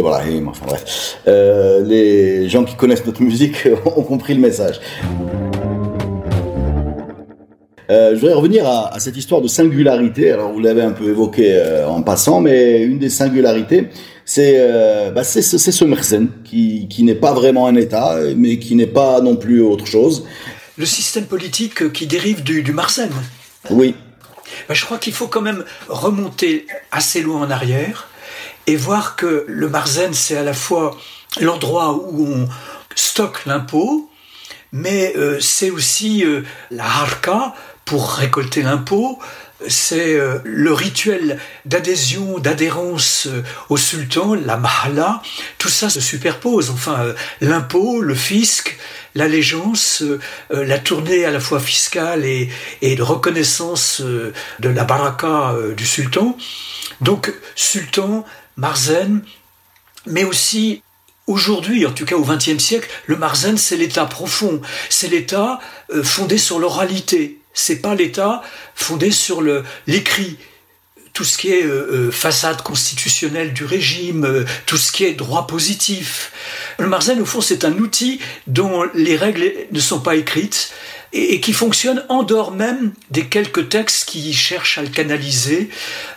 [0.03, 1.19] Brahim, enfin bref.
[1.27, 4.81] Euh, les gens qui connaissent notre musique ont compris le message.
[7.91, 10.31] Euh, je voudrais revenir à, à, cette histoire de singularité.
[10.31, 13.89] Alors vous l'avez un peu évoqué euh, en passant, mais une des singularités,
[14.33, 18.77] c'est euh, bah, c'est ce Merzen qui, qui n'est pas vraiment un État, mais qui
[18.77, 20.25] n'est pas non plus autre chose.
[20.79, 23.11] Le système politique qui dérive du, du Marzen.
[23.71, 23.97] Oui.
[24.69, 28.07] Bah, je crois qu'il faut quand même remonter assez loin en arrière
[28.69, 30.97] et voir que le Marzen, c'est à la fois
[31.41, 32.49] l'endroit où on
[32.95, 34.13] stocke l'impôt,
[34.71, 37.53] mais euh, c'est aussi euh, la harka
[37.85, 39.19] pour récolter l'impôt,
[39.69, 45.23] c'est euh, le rituel d'adhésion, d'adhérence euh, au sultan, la mahala,
[45.59, 46.71] tout ça se superpose.
[46.71, 48.79] Enfin, euh, l'impôt, le fisc,
[49.15, 50.05] l'allégeance,
[50.51, 52.49] la tournée à la fois fiscale et,
[52.81, 56.37] de reconnaissance de la baraka du sultan.
[57.01, 58.25] Donc, sultan,
[58.57, 59.23] marzen,
[60.07, 60.83] mais aussi
[61.27, 65.61] Aujourd'hui, en tout cas au XXe siècle, le marzen, c'est l'État profond, c'est l'État
[66.03, 68.43] fondé sur l'oralité, c'est pas l'État
[68.75, 69.43] fondé sur
[69.87, 70.37] l'écrit.
[71.13, 75.13] Tout ce qui est euh, euh, façade constitutionnelle du régime, euh, tout ce qui est
[75.13, 76.33] droit positif.
[76.79, 80.73] Le Marzen, au fond, c'est un outil dont les règles ne sont pas écrites
[81.13, 85.69] et qui fonctionne en dehors même des quelques textes qui cherchent à le canaliser.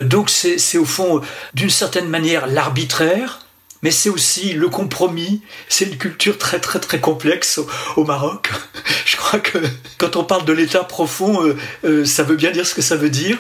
[0.02, 1.22] Donc c'est au fond,
[1.56, 3.39] d'une certaine manière, l'arbitraire,
[3.84, 5.41] mais c'est aussi le compromis.
[5.69, 7.60] C'est une culture très très très complexe
[7.96, 8.50] au, Maroc.
[9.06, 9.60] Je crois que
[10.00, 12.96] quand on parle de l'État profond, euh, euh, ça veut bien dire ce que ça
[12.96, 13.38] veut dire.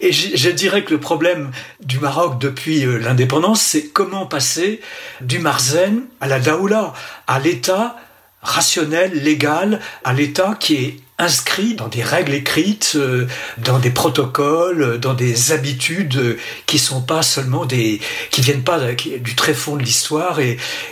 [0.00, 4.80] Et je, dirais que le problème du Maroc depuis euh, l'indépendance, c'est comment passer
[5.20, 6.92] du Marzen à la Daoula,
[7.26, 7.96] à l'État
[8.44, 13.26] rationnel, légal, à l'État qui est inscrit dans des règles écrites, euh,
[13.58, 18.64] dans des protocoles, euh, dans des habitudes euh, qui sont pas seulement des, qui viennent
[18.64, 20.38] pas du très fond de l'histoire.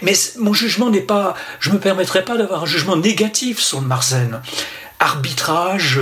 [0.02, 3.86] Mais mon jugement n'est pas, je me permettrai pas d'avoir un jugement négatif sur le
[3.86, 4.40] Marzen.
[5.00, 5.98] Arbitrage,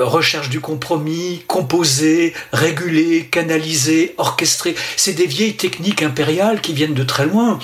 [0.00, 4.74] recherche du compromis, composer, réguler, canaliser, orchestrer.
[4.96, 7.60] C'est des vieilles techniques impériales qui viennent de très loin.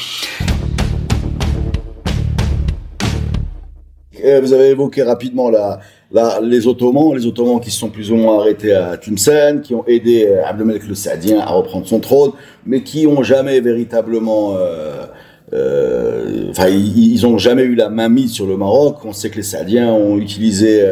[4.25, 5.81] Euh, vous avez évoqué rapidement la,
[6.13, 9.75] la, les Ottomans, les Ottomans qui se sont plus ou moins arrêtés à Tlemcen, qui
[9.75, 12.33] ont aidé euh, Abdelmalek le Saadien à reprendre son trône,
[12.65, 15.07] mais qui ont jamais véritablement euh,
[15.53, 18.99] euh, enfin, ils, ils ont jamais eu la main mise sur le Maroc.
[19.05, 20.83] On sait que les Saadiens ont utilisé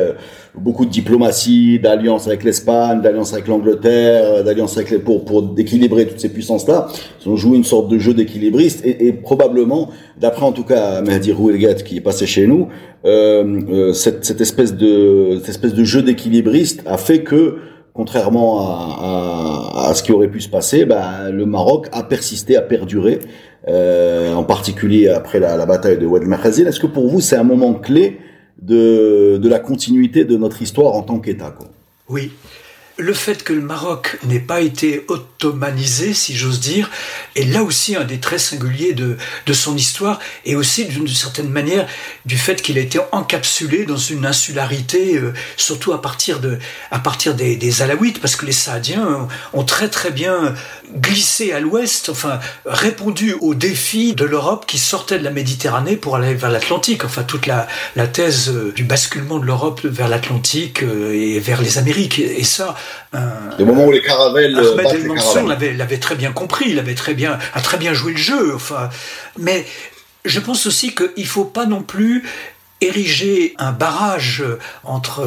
[0.55, 5.55] beaucoup de diplomatie, d'alliance avec l'Espagne, d'alliance avec l'Angleterre, euh, d'alliance avec les pour pour
[5.57, 6.88] équilibrer toutes ces puissances-là.
[7.25, 11.01] Ils ont joué une sorte de jeu d'équilibriste et, et, probablement, d'après en tout cas
[11.01, 12.69] Mehdi Rouelgat qui est passé chez nous,
[13.05, 17.57] euh, cette, cette, espèce de cette espèce de jeu d'équilibriste a fait que
[17.95, 22.57] contrairement à, à, à, ce qui aurait pu se passer, ben, le Maroc a persisté,
[22.57, 23.19] a perduré
[23.69, 26.67] euh, en particulier après la, la bataille de Makhazin.
[26.67, 28.19] Est-ce que pour vous, c'est un moment clé
[28.62, 31.55] de, de la continuité de notre histoire en tant qu'État
[32.09, 32.33] Oui,
[32.96, 36.90] le fait que le Maroc n'ait pas été ottomanisé, si j'ose dire,
[37.37, 39.16] est là aussi un des traits singuliers de,
[39.52, 41.87] son histoire et aussi d'une certaine manière
[42.24, 46.59] du fait qu'il a été encapsulé dans une insularité, euh, surtout à partir, de,
[46.90, 50.55] à partir des, Alaouites, parce que les Saadiens ont très très bien
[50.94, 56.16] glissé à l'ouest, enfin répondu aux défis de l'Europe qui sortait de la Méditerranée pour
[56.16, 60.83] aller vers l'Atlantique, enfin toute la, la thèse euh, du basculement de l'Europe vers l'Atlantique
[60.83, 62.18] euh, et vers les Amériques.
[62.18, 62.74] Et ça,
[63.12, 67.14] le moment où les caravelles Ahmed El Mansour l'avait, très bien compris, il avait très
[67.14, 68.55] bien, a très bien joué le jeu.
[68.55, 68.90] Enfin,
[69.38, 69.66] mais
[70.25, 72.25] je pense aussi qu'il ne faut pas non plus
[72.81, 74.42] ériger un barrage
[74.83, 75.25] entre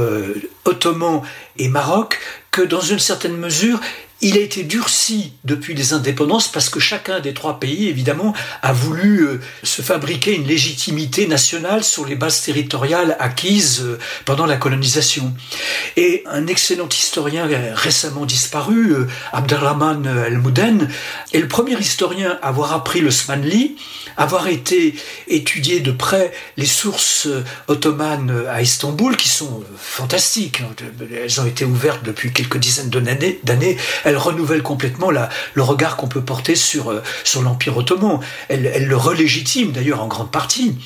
[0.65, 1.22] Ottoman
[1.58, 2.20] et Maroc
[2.52, 3.80] que dans une certaine mesure,
[4.26, 8.34] il a été durci depuis les indépendances parce que chacun des trois pays, évidemment,
[8.64, 14.48] a voulu euh, se fabriquer une légitimité nationale sur les bases territoriales acquises euh, pendant
[14.48, 15.32] la colonisation.
[15.96, 20.90] Et un excellent historien récemment disparu, euh, Abdelrahman El-Mouden,
[21.32, 23.76] est le premier historien à avoir appris le Smanli,
[24.18, 24.96] avoir été
[25.28, 27.28] étudié de près les sources
[27.68, 30.64] ottomanes à Istanbul, qui sont fantastiques.
[31.14, 33.78] Elles ont été ouvertes depuis quelques dizaines d'années
[34.15, 38.21] elle renouvelle complètement le regard qu'on peut porter sur, euh, sur l'Empire ottoman.
[38.47, 40.78] Elle, elle le relégitime d'ailleurs en grande partie.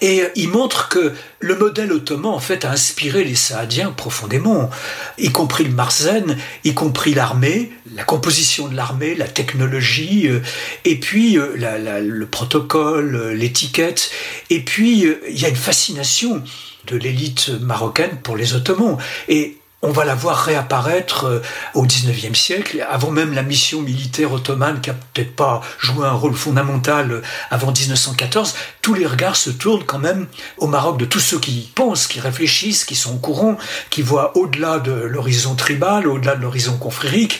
[0.00, 4.70] Et euh, il montre que le modèle ottoman, en fait, a inspiré les Saadiens profondément,
[5.18, 10.40] y compris le Marzen, y compris l'armée, la composition de l'armée, la technologie, euh,
[10.86, 14.10] et puis le protocole, l'étiquette.
[14.48, 16.42] Et puis, il y a une fascination
[16.86, 18.96] de l'élite marocaine pour les Ottomans.
[19.28, 21.42] Et on va la voir réapparaître euh,
[21.74, 26.12] au XIXe siècle, avant même la mission militaire ottomane qui a peut-être pas joué un
[26.12, 28.54] rôle fondamental euh, avant 1914.
[28.80, 32.20] Tous les regards se tournent quand même au Maroc de tous ceux qui pensent, qui
[32.20, 33.58] réfléchissent, qui sont au courant,
[33.90, 37.38] qui voient au-delà de l'horizon tribal, au-delà de l'horizon confrérique.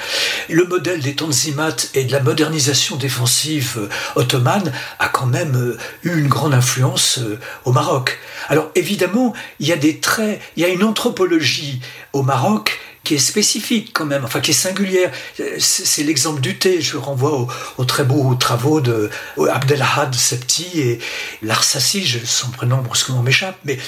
[0.50, 3.88] Le modèle des Tanzimat et de la modernisation défensive euh,
[4.20, 7.18] ottomane a quand même eu une grande influence
[7.64, 8.18] au Maroc.
[8.48, 11.80] Alors évidemment, il y a des traits, il y a une anthropologie
[12.16, 15.12] au Maroc qui est spécifique quand même, enfin qui est singulière.
[15.58, 16.80] C'est l'exemple du thé.
[16.80, 17.46] Je renvoie
[17.78, 20.98] aux, très beaux travaux de Abdelhad Septi et
[21.40, 23.56] Larsassi, son prénom brusquement m'échappe.
[23.64, 23.78] Mais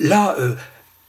[0.00, 0.54] là, euh,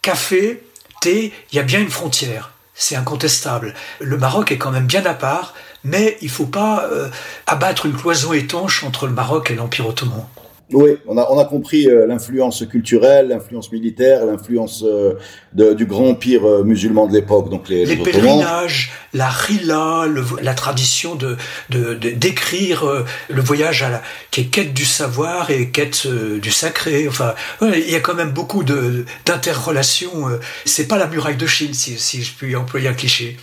[0.02, 0.64] café,
[1.00, 2.52] thé, il y a bien une frontière.
[2.74, 3.74] C'est incontestable.
[4.02, 5.54] Le Maroc est quand même bien à part,
[5.86, 7.10] mais il ne faut pas euh,
[7.48, 10.26] abattre une cloison étanche entre le Maroc et l'Empire ottoman.
[10.72, 15.14] Oui, on a, on a compris euh, l'influence culturelle, l'influence militaire, l'influence euh,
[15.54, 20.08] du grand empire euh, musulman de l'époque, donc les, les, pèlerinages, la rila,
[20.42, 21.38] la tradition de
[21.70, 24.02] d'écrire le voyage à la,
[24.32, 27.08] qui est quête du savoir et quête du sacré.
[27.08, 30.26] Enfin, il y a quand même beaucoup de d'interrelations.
[30.66, 33.38] C'est pas la muraille de Chine, si, si je puis employer un cliché.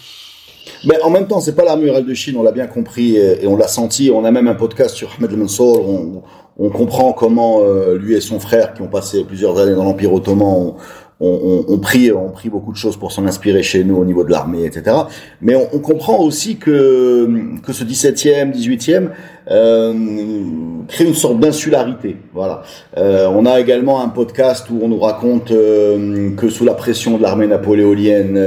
[0.85, 3.46] Mais en même temps, c'est pas la muraille de Chine, on l'a bien compris et,
[3.46, 4.11] on l'a senti.
[4.12, 5.88] On a même un podcast sur Ahmed Mansour.
[5.88, 6.22] On,
[6.62, 10.12] on comprend comment euh, lui et son frère, qui ont passé plusieurs années dans l'Empire
[10.12, 10.75] ottoman,
[11.22, 14.25] ont, ont, pris, ont pris beaucoup de choses pour s'en inspirer chez nous au niveau
[14.25, 14.96] de l'armée, etc.
[15.40, 17.29] Mais on, comprend aussi que,
[17.64, 19.11] que ce 17e, 18e
[19.51, 19.94] euh,
[20.88, 22.16] crée une sorte d'insularité.
[22.35, 22.62] Voilà.
[22.96, 27.18] Euh, on a également un podcast où on nous raconte euh, que sous la pression
[27.18, 28.40] de l'armée napoléonienne,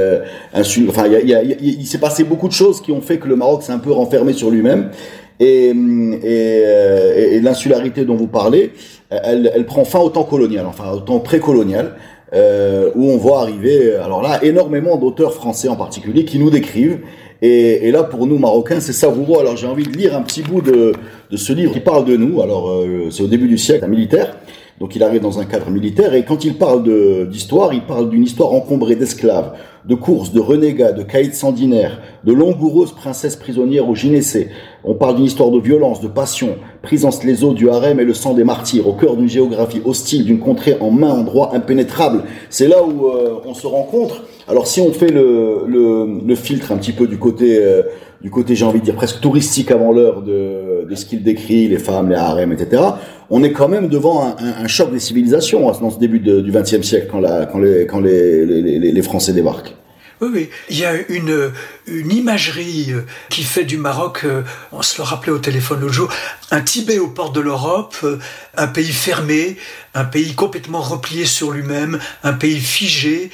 [0.54, 3.78] enfin, il s'est passé beaucoup de choses qui ont fait que le Maroc s'est un
[3.78, 4.90] peu renfermé sur lui-même.
[5.38, 8.72] Et, et, et l'insularité dont vous parlez,
[9.10, 11.96] elle, elle, prend fin au temps colonial, enfin au temps précolonial
[12.34, 17.00] euh, où on voit arriver, alors là, énormément d'auteurs français en particulier qui nous décrivent.
[17.42, 19.40] Et, et là, pour nous, Marocains, c'est savoureux.
[19.40, 20.92] Alors j'ai envie de lire un petit bout de,
[21.30, 22.42] de ce livre qui parle de nous.
[22.42, 24.36] Alors euh, c'est au début du siècle, un militaire.
[24.78, 26.82] Donc il arrive dans un cadre militaire et quand il parle
[27.28, 29.54] d'histoire, il parle d'une histoire encombrée d'esclaves,
[29.86, 34.50] de courses, de renégats, de caïds sanguinaires, de langoureuses princesses prisonnières au gynécée.
[34.84, 38.04] On parle d'une histoire de violence, de passion, prise en les eaux du harem et
[38.04, 41.52] le sang des martyrs, au cœur d'une géographie hostile, d'une contrée en main, en droit
[41.54, 42.24] impénétrable.
[42.50, 44.24] C'est là où euh, on se rencontre.
[44.48, 47.58] Alors si on fait le, le, le, filtre un petit peu du côté...
[47.60, 47.82] Euh,
[48.22, 51.68] du côté, j'ai envie de dire, presque touristique avant l'heure de, de ce qu'il décrit,
[51.68, 52.82] les femmes, les harems, etc.,
[53.28, 56.50] on est quand même devant un, un, choc des civilisations hein, dans ce début du
[56.50, 59.74] XXe siècle, quand, la, quand, les, quand les, les, les Français débarquent.
[60.22, 61.52] Oui, oui, il y a une,
[61.86, 65.92] une imagerie euh, qui fait du Maroc, euh, on se le rappelait au téléphone l'autre
[65.92, 66.08] jour,
[66.50, 68.18] un Tibet aux portes de l'Europe, euh,
[68.56, 69.58] un pays fermé,
[69.92, 73.30] un pays complètement replié sur lui-même, un pays figé,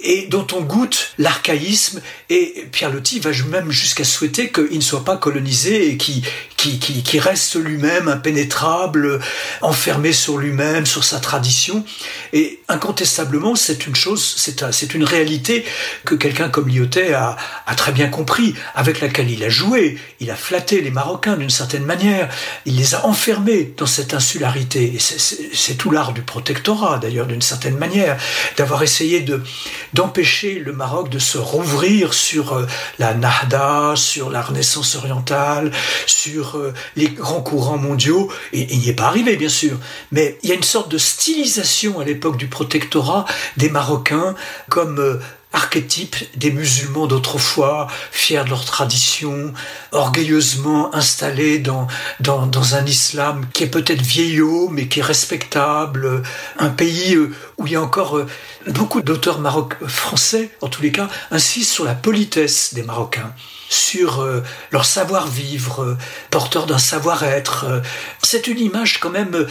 [0.00, 2.00] et dont on goûte l'archaïsme.
[2.30, 6.22] Et Pierre Loti va même jusqu'à souhaiter qu'il ne soit pas colonisé et qu'il
[6.58, 9.20] qui, qui, qui, reste lui-même impénétrable,
[9.62, 11.84] enfermé sur lui-même, sur sa tradition.
[12.32, 14.34] Et incontestablement, c'est une chose,
[14.72, 15.64] c'est une réalité
[16.04, 19.98] que quelqu'un comme Lyotet a, a très bien compris, avec laquelle il a joué.
[20.18, 22.28] Il a flatté les Marocains d'une certaine manière.
[22.66, 24.94] Il les a enfermés dans cette insularité.
[24.94, 28.16] Et c'est tout l'art du protectorat, d'ailleurs, d'une certaine manière,
[28.56, 29.44] d'avoir essayé de
[29.94, 32.66] d'empêcher le Maroc de se rouvrir sur euh,
[32.98, 35.72] la Nahda, sur la Renaissance orientale,
[36.06, 38.30] sur euh, les grands courants mondiaux.
[38.52, 39.76] Et il n'y est pas arrivé, bien sûr.
[40.12, 43.24] Mais il y a une sorte de stylisation à l'époque du protectorat
[43.56, 44.34] des Marocains
[44.68, 45.20] comme euh,
[45.52, 49.52] archétype des musulmans d'autrefois, fiers de leur tradition,
[49.92, 51.86] orgueilleusement installés dans,
[52.20, 56.22] dans, dans un islam qui est peut-être vieillot, mais qui est respectable,
[56.58, 58.26] un pays euh, où il y a encore euh,
[58.68, 63.32] beaucoup d'auteurs maroc français, en tous les cas, insistent sur la politesse des Marocains
[63.70, 65.96] sur euh, leur savoir-vivre,
[66.30, 67.82] porteur d'un savoir-être.
[68.22, 69.46] C'est une image quand même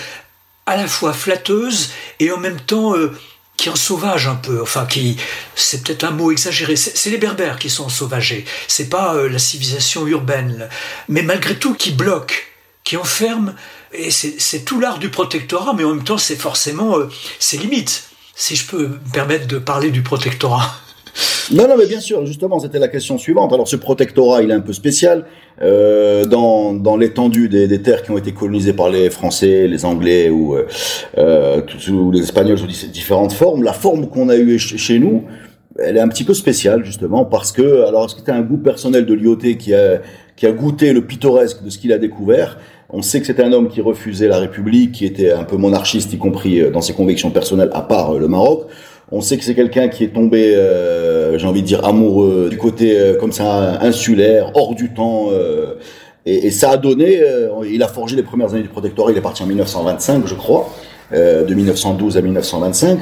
[0.65, 2.95] à la fois flatteuse et en même temps
[3.57, 5.17] qui en sauvage un peu, enfin qui,
[5.55, 9.39] c'est peut-être un mot exagéré, c'est les berbères qui sont ensauvagés, c'est pas euh, la
[9.39, 10.69] civilisation urbaine,
[11.09, 13.55] mais malgré tout qui bloque, qui enferme,
[13.91, 18.09] et c'est tout l'art du protectorat, mais en même temps c'est forcément euh, ses limites,
[18.35, 20.75] si je peux me permettre de parler du protectorat.
[21.53, 23.53] Non, non, mais bien sûr, justement, c'était la question suivante.
[23.53, 25.25] Alors, ce protectorat, il est un peu spécial.
[25.61, 29.85] Euh, dans, dans l'étendue des, des, terres qui ont été colonisées par les Français, les
[29.85, 30.67] Anglais ou, euh,
[31.17, 35.23] euh ou les Espagnols sous différentes formes, la forme qu'on a eue chez nous,
[35.79, 38.57] elle est un petit peu spéciale, justement, parce que, alors, est-ce que tu un goût
[38.57, 40.01] personnel de Lyoté qui a,
[40.35, 42.57] qui a goûté le pittoresque de ce qu'il a découvert?
[42.89, 46.13] On sait que c'était un homme qui refusait la République, qui était un peu monarchiste,
[46.13, 48.67] y compris euh, dans ses convictions personnelles, à part le Maroc.
[49.09, 52.57] On sait que c'est quelqu'un qui est tombé, euh, j'ai envie de dire, amoureux du
[52.57, 55.27] côté euh, comme ça insulaire, hors du temps.
[55.31, 55.75] Euh,
[56.25, 59.17] et, et, ça a donné, euh, il a forgé les premières années du protectorat, il
[59.17, 60.69] est parti en 1925, je crois,
[61.13, 62.99] de 1912 à 1925.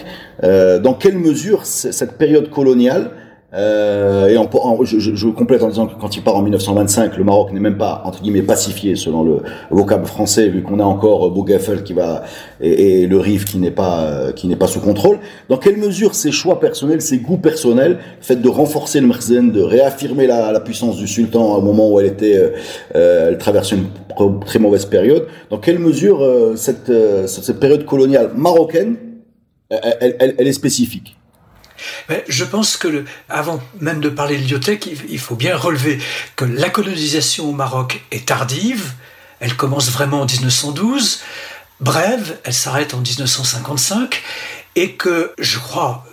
[0.83, 3.09] dans quelle mesure cette période coloniale
[3.55, 7.23] euh, et en, je, je, complète en disant que quand il part en 1925, le
[7.23, 9.41] Maroc n'est même pas entre guillemets pacifié selon le
[9.71, 12.23] vocable français, vu qu'on a encore Bougaffel qui va
[12.61, 15.19] et, et le Rif qui n'est pas qui n'est pas sous contrôle.
[15.49, 19.61] Dans quelle mesure ses choix personnels, ses goûts personnels, fait de renforcer le Merzen, de
[19.61, 22.49] réaffirmer la, la, puissance du sultan au moment où elle était, euh,
[22.95, 25.27] euh elle traversait une très mauvaise période.
[25.49, 28.97] Dans quelle mesure euh, cette, euh, cette période coloniale marocaine,
[29.69, 31.15] elle, elle, elle est spécifique?
[32.09, 35.99] Mais je pense que, avant même de parler de Lyotek, il, faut bien relever
[36.35, 38.91] que la colonisation au Maroc est tardive.
[39.39, 41.21] Elle commence vraiment en 1912,
[41.79, 44.23] brève, elle s'arrête en 1955,
[44.75, 46.05] et que je crois,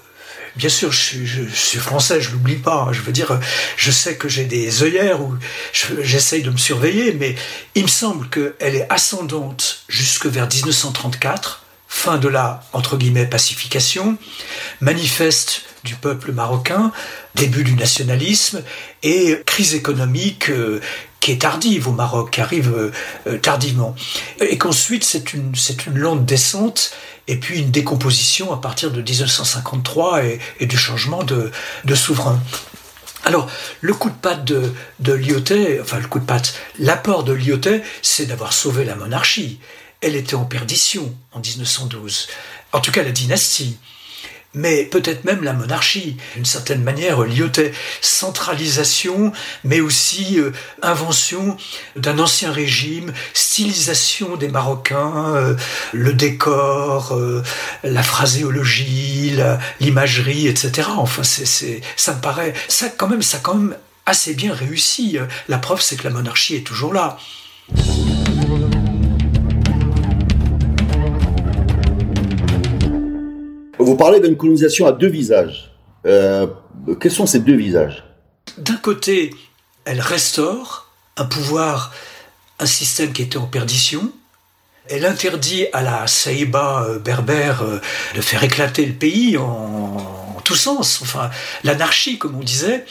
[0.57, 2.87] bien sûr, je suis, je, suis français, je l'oublie pas.
[2.89, 2.93] Hein.
[2.93, 3.39] Je veux dire,
[3.77, 5.37] je sais que j'ai des œillères où
[5.73, 7.37] j'essaye de me surveiller, mais
[7.75, 11.62] il me semble qu'elle est ascendante jusque vers 1934
[11.93, 14.17] fin de la, entre guillemets, pacification,
[14.81, 16.91] manifeste du peuple marocain,
[17.35, 18.63] début du nationalisme
[19.03, 20.81] et crise économique euh,
[21.21, 22.93] qui est tardive au Maroc, qui arrive euh,
[23.27, 23.95] euh, tardivement.
[24.41, 25.53] Et qu'ensuite c'est une,
[25.95, 26.93] lente descente
[27.29, 31.53] et puis une décomposition à partir de 1953 et, du changement de,
[31.95, 32.41] souverain.
[33.25, 33.49] Alors,
[33.83, 38.27] le coup de patte de, de enfin le coup de patte, l'apport de Lyoté, c'est
[38.27, 39.61] d'avoir sauvé la monarchie
[40.03, 42.29] elle était en perdition en 1912.
[42.73, 43.79] En tout cas, la dynastie.
[44.55, 49.33] Mais peut-être même la monarchie, d'une certaine manière, lyotait centralisation,
[49.65, 51.57] mais aussi euh, invention
[51.97, 55.57] d'un ancien régime, stylisation des Marocains, euh,
[55.93, 57.43] le décor, euh,
[57.83, 59.39] la phraséologie,
[59.81, 60.89] l'imagerie, etc.
[60.99, 65.17] Enfin, ça me paraît, ça quand même, ça quand même assez bien réussi.
[65.49, 67.17] La preuve, c'est que la monarchie est toujours là.
[73.83, 75.73] Vous parlez d'une colonisation à deux visages.
[76.07, 76.47] Euh,
[77.01, 78.05] quels sont ces deux visages?
[78.59, 79.35] D'un côté,
[79.85, 81.93] elle restaure un pouvoir,
[82.59, 84.11] un système qui était en perdition.
[84.89, 87.81] Elle interdit à la Saïba euh, berbère euh,
[88.15, 89.45] de faire éclater le pays en,
[90.37, 91.31] en tous sens, enfin
[91.63, 92.85] l'anarchie comme on disait.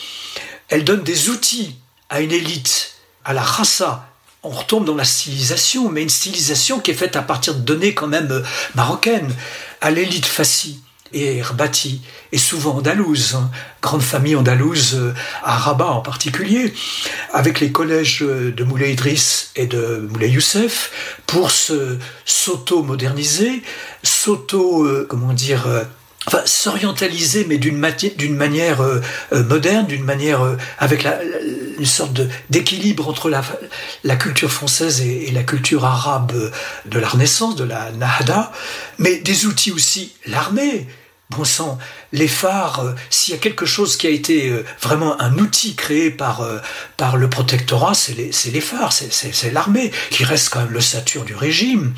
[0.70, 1.76] Elle donne des outils
[2.10, 2.94] à une élite,
[3.26, 4.08] à la rassa.
[4.44, 7.94] On retombe dans la stylisation, mais une stylisation qui est faite à partir de données
[7.94, 9.32] quand même marocaines
[9.82, 10.82] à l'élite Fassi
[11.14, 15.14] et Herbati, et souvent andalouse, hein, grande famille andalouse euh,
[15.44, 16.74] à Rabat en particulier,
[17.34, 23.62] avec les collèges de Moulay Idriss et de Moulay Youssef, pour se s'auto-moderniser,
[24.04, 25.84] s'auto, euh, comment dire, euh,
[26.28, 28.82] enfin, s'orientaliser, mais d'une manière
[29.32, 30.42] moderne, d'une manière
[30.80, 31.20] avec la,
[31.82, 36.52] une sorte d'équilibre entre la, culture française et, la culture arabe
[36.86, 38.52] de la Renaissance, de la Nahda,
[39.00, 40.86] mais des outils aussi, l'armée,
[41.32, 41.80] bon sang,
[42.12, 45.76] les phares, euh, s'il y a quelque chose qui a été euh, vraiment un outil
[45.76, 46.60] créé par, euh,
[46.98, 51.24] par le protectorat, c'est les, les, phares, c'est l'armée, qui reste quand même le sature
[51.24, 51.94] du régime,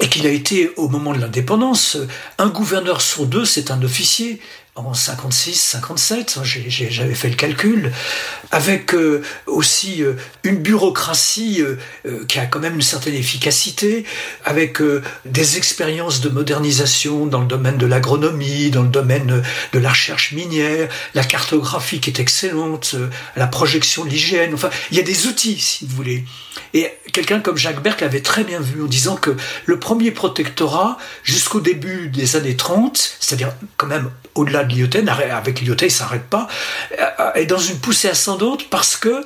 [0.00, 1.98] et qu'il a été, au moment de l'indépendance,
[2.38, 4.40] un gouverneur sur deux, c'est un officier.
[4.76, 7.92] En 56, 57, j'avais fait le calcul,
[8.52, 10.14] avec euh, aussi euh,
[10.44, 14.04] une bureaucratie euh, qui a quand même une certaine efficacité,
[14.44, 14.78] avec
[15.24, 19.42] des expériences de modernisation dans le domaine de l'agronomie, dans le domaine
[19.72, 22.94] de la recherche minière, la cartographie qui est excellente,
[23.36, 26.24] la projection de l'hygiène, enfin, il y a des outils, si vous voulez.
[26.74, 30.96] Et quelqu'un comme Jacques Berck l'avait très bien vu en disant que le premier protectorat,
[31.24, 34.10] jusqu'au début des années 30, c'est-à-dire quand même
[34.40, 34.90] au-delà de l'IOT,
[35.32, 36.48] avec l'IOT, il ne s'arrête pas,
[36.98, 39.24] euh, est dans une poussée ascendante parce que,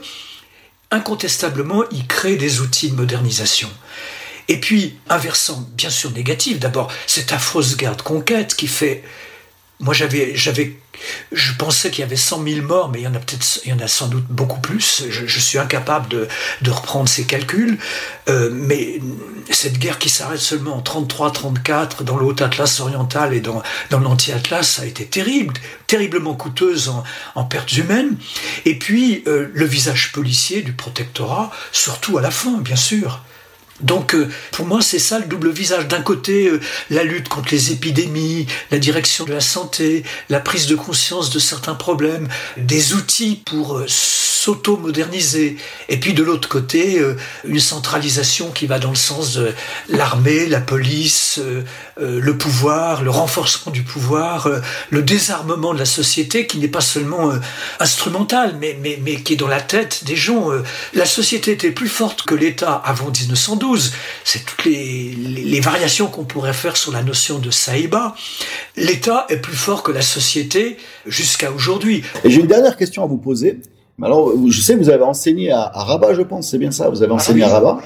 [0.90, 3.70] incontestablement, il crée des outils de modernisation.
[4.48, 9.02] Et puis, un versant bien sûr négatif, d'abord, cette affreuse guerre de conquête qui fait
[9.80, 10.76] moi, j'avais, j'avais,
[11.32, 13.70] je pensais qu'il y avait 100 000 morts, mais il y en a peut-être, il
[13.70, 15.04] y en a sans doute beaucoup plus.
[15.10, 17.78] Je, suis incapable de, reprendre ces calculs.
[18.28, 19.00] Euh, mais
[19.50, 24.86] cette guerre qui s'arrête seulement en 33-34 dans le Haut-Atlas oriental et dans, l'Anti-Atlas, a
[24.86, 25.54] été terrible,
[25.88, 27.02] terriblement coûteuse en,
[27.34, 28.16] en pertes humaines.
[28.64, 33.22] Et puis, euh, le visage policier du protectorat, surtout à la fin, bien sûr.
[33.80, 35.88] Donc euh, pour moi c'est ça le double visage.
[35.88, 36.60] D'un côté euh,
[36.90, 41.40] la lutte contre les épidémies, la direction de la santé, la prise de conscience de
[41.40, 45.56] certains problèmes, des outils pour euh, s'auto-moderniser.
[45.88, 47.02] Et puis de l'autre côté
[47.44, 49.52] une centralisation qui va dans le sens de
[49.88, 51.40] l'armée, la police,
[51.96, 54.50] le pouvoir, le renforcement du pouvoir,
[54.90, 57.32] le désarmement de la société qui n'est pas seulement
[57.80, 60.50] instrumental mais, mais, mais qui est dans la tête des gens.
[60.92, 63.63] La société était plus forte que l'État avant 1912
[64.24, 68.14] c'est toutes les, variations qu'on pourrait faire sur la notion de saïba.
[68.76, 72.02] L'État est plus fort que la société jusqu'à aujourd'hui.
[72.24, 73.60] J'ai une dernière question à vous poser.
[74.02, 77.02] Alors, je sais que vous avez enseigné à, Rabat, je pense, c'est bien ça, vous
[77.02, 77.78] avez ah enseigné à Rabat.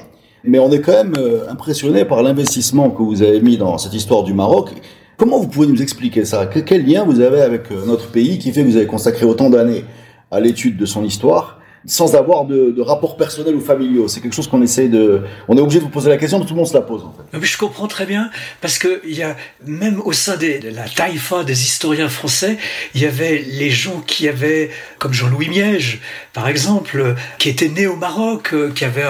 [0.43, 3.93] Mais on est quand même euh, impressionné par l'investissement que vous avez mis dans cette
[3.93, 4.71] histoire du Maroc.
[5.17, 6.45] Comment vous pouvez nous expliquer ça?
[6.47, 9.49] Quel lien vous avez avec euh, notre pays qui fait que vous avez consacré autant
[9.49, 9.83] d'années
[10.31, 11.58] à l'étude de son histoire?
[11.85, 14.07] Sans avoir de, de rapports personnels ou familiaux.
[14.07, 15.21] C'est quelque chose qu'on essaie de.
[15.47, 17.03] On est obligé de vous poser la question, mais tout le monde se la pose
[17.03, 17.45] en fait.
[17.45, 18.29] Je comprends très bien
[18.61, 22.57] parce que il y a même au sein des, de la taïfa des historiens français,
[22.93, 26.01] il y avait les gens qui avaient, comme Jean-Louis Miège,
[26.33, 29.03] par exemple, qui était né au Maroc, qui avait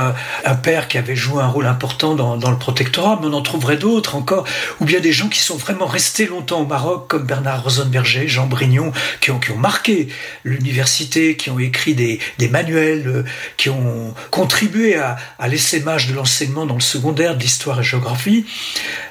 [0.45, 3.41] un, père qui avait joué un rôle important dans, dans, le protectorat, mais on en
[3.41, 4.45] trouverait d'autres encore,
[4.80, 8.47] ou bien des gens qui sont vraiment restés longtemps au Maroc, comme Bernard Rosenberger, Jean
[8.47, 8.91] Brignon,
[9.22, 10.07] qui ont, qui ont marqué
[10.43, 13.24] l'université, qui ont écrit des, des manuels, euh,
[13.57, 18.45] qui ont contribué à, l'essaimage de l'enseignement dans le secondaire d'histoire et géographie.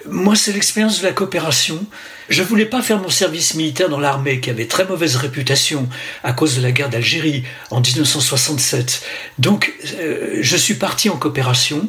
[0.09, 1.85] Moi, c'est l'expérience de la coopération.
[2.29, 5.89] Je voulais pas faire mon service militaire dans l'armée qui avait très mauvaise réputation
[6.23, 9.03] à cause de la guerre d'Algérie en 1967.
[9.39, 11.89] Donc, euh, je suis parti en coopération.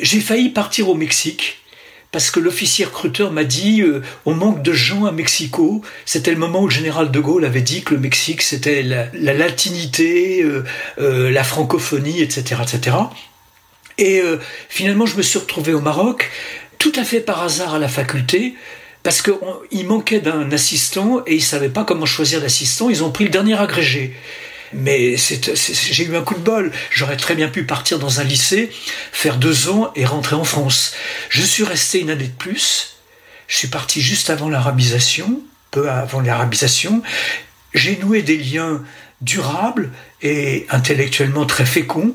[0.00, 1.59] J'ai failli partir au Mexique
[2.12, 5.82] parce que l'officier recruteur m'a dit euh, on manque de gens à Mexico.
[6.04, 9.08] C'était le moment où le général de Gaulle avait dit que le Mexique c'était la,
[9.12, 12.96] latinité, euh, la francophonie, etc., etc.
[13.98, 14.22] Et
[14.70, 16.30] finalement, je me suis retrouvé au Maroc,
[16.78, 18.54] tout à fait par hasard à la faculté
[19.02, 22.90] parce qu'il manquait d'un assistant et ils savaient pas comment choisir l'assistant.
[22.90, 24.14] Ils ont pris le dernier agrégé.
[24.72, 26.72] Mais j'ai eu un coup de bol.
[26.90, 28.70] J'aurais très bien pu partir dans un lycée,
[29.12, 30.94] faire deux ans et rentrer en France.
[31.28, 32.96] Je suis resté une année de plus.
[33.48, 35.40] Je suis parti juste avant l'arabisation,
[35.70, 37.02] peu avant l'arabisation.
[37.74, 38.82] J'ai noué des liens
[39.20, 39.90] durables
[40.22, 42.14] et intellectuellement très féconds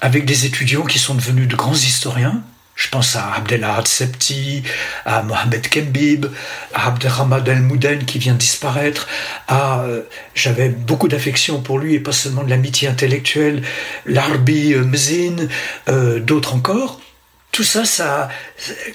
[0.00, 2.42] avec des étudiants qui sont devenus de grands historiens,
[2.74, 4.62] je pense à Abdelhad Septi,
[5.04, 6.26] à Mohamed Kembib,
[6.74, 9.06] à Abdelhamad El Mouden qui vient de disparaître,
[9.46, 10.02] à, euh,
[10.34, 13.62] j'avais beaucoup d'affection pour lui et pas seulement de l'amitié intellectuelle,
[14.06, 15.48] Larbi euh, Mzin,
[15.88, 17.00] euh, d'autres encore.
[17.54, 18.28] Tout ça, ça,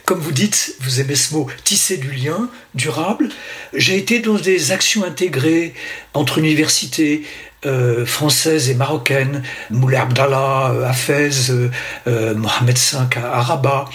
[0.03, 3.30] comme vous dites, vous aimez ce mot, tisser du lien durable.
[3.74, 5.74] J'ai été dans des actions intégrées
[6.14, 7.24] entre universités,
[7.66, 13.86] euh, françaises et marocaines, Moulay Abdallah euh, à Fès, euh, Mohamed V à Rabat.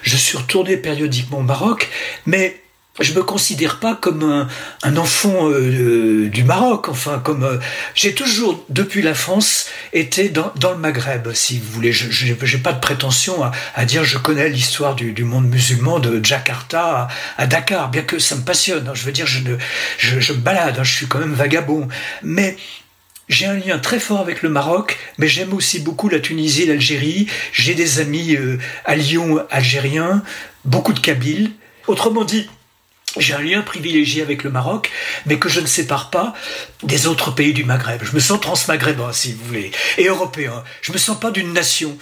[0.00, 1.90] Je suis retourné périodiquement au Maroc,
[2.24, 2.58] mais
[3.00, 4.48] je me considère pas comme
[4.82, 6.88] un, enfant du Maroc.
[6.88, 7.60] Enfin, comme
[7.94, 11.92] j'ai toujours depuis la France été dans, le Maghreb, si vous voulez.
[11.92, 16.24] Je n'ai pas de prétention à, à dire je connais l'histoire du, monde musulman de
[16.24, 18.88] Jakarta à, Dakar, bien que ça me passionne.
[18.88, 18.94] Hein.
[18.94, 19.40] Je veux dire, je,
[20.32, 20.84] me balade, hein.
[20.84, 21.88] je suis quand même vagabond,
[22.22, 22.56] mais
[23.28, 27.26] j'ai un lien très fort avec le Maroc, mais j'aime aussi beaucoup la Tunisie l'Algérie.
[27.52, 30.22] J'ai des amis euh, à Lyon algériens,
[30.64, 31.50] beaucoup de Kabyles.
[31.88, 32.48] Autrement dit,
[33.18, 34.90] j'ai un lien privilégié avec le Maroc,
[35.24, 36.34] mais que je ne sépare pas
[36.82, 38.02] des autres pays du Maghreb.
[38.02, 40.62] Je me sens transmaghrébin, si vous voulez, et européen.
[40.82, 41.96] Je me sens pas d'une nation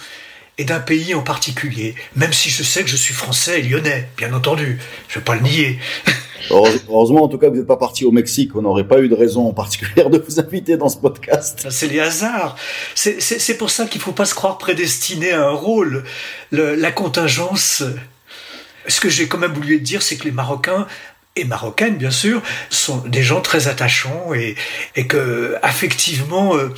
[0.57, 4.09] et d'un pays en particulier, même si je sais que je suis français et lyonnais,
[4.17, 4.79] bien entendu.
[5.07, 5.79] Je ne vais pas le nier.
[6.49, 8.55] Heureusement, en tout cas, vous n'êtes pas parti au Mexique.
[8.55, 11.65] On n'aurait pas eu de raison particulière de vous inviter dans ce podcast.
[11.69, 12.55] C'est les hasards.
[12.93, 16.03] C'est pour ça qu'il ne faut pas se croire prédestiné à un rôle.
[16.51, 17.83] Le, la contingence.
[18.87, 20.87] Ce que j'ai quand même voulu dire, c'est que les Marocains
[21.35, 24.55] et marocaines bien sûr sont des gens très attachants et,
[24.95, 26.73] et que affectivement euh,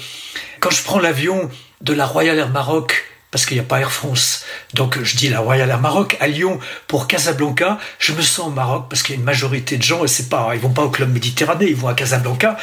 [0.60, 1.50] quand je prends l'avion
[1.82, 4.46] de la Royal Air Maroc parce qu'il n'y a pas Air France.
[4.74, 8.52] Donc je dis la Royal Air Maroc à Lyon pour Casablanca, je me sens au
[8.52, 10.84] Maroc parce qu'il y a une majorité de gens et c'est pas ils vont pas
[10.84, 12.58] au club Méditerranée, ils vont à Casablanca.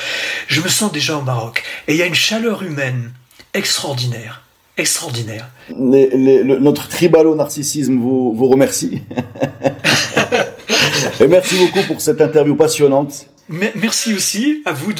[0.49, 3.12] Je me sens déjà au Maroc et il y a une chaleur humaine
[3.53, 4.43] extraordinaire.
[4.77, 5.49] Extraordinaire.
[5.70, 9.03] notre tribalo-narcissisme vous, vous remercie.
[11.20, 13.27] et merci beaucoup pour cette interview passionnante.
[13.49, 14.93] Merci aussi à vous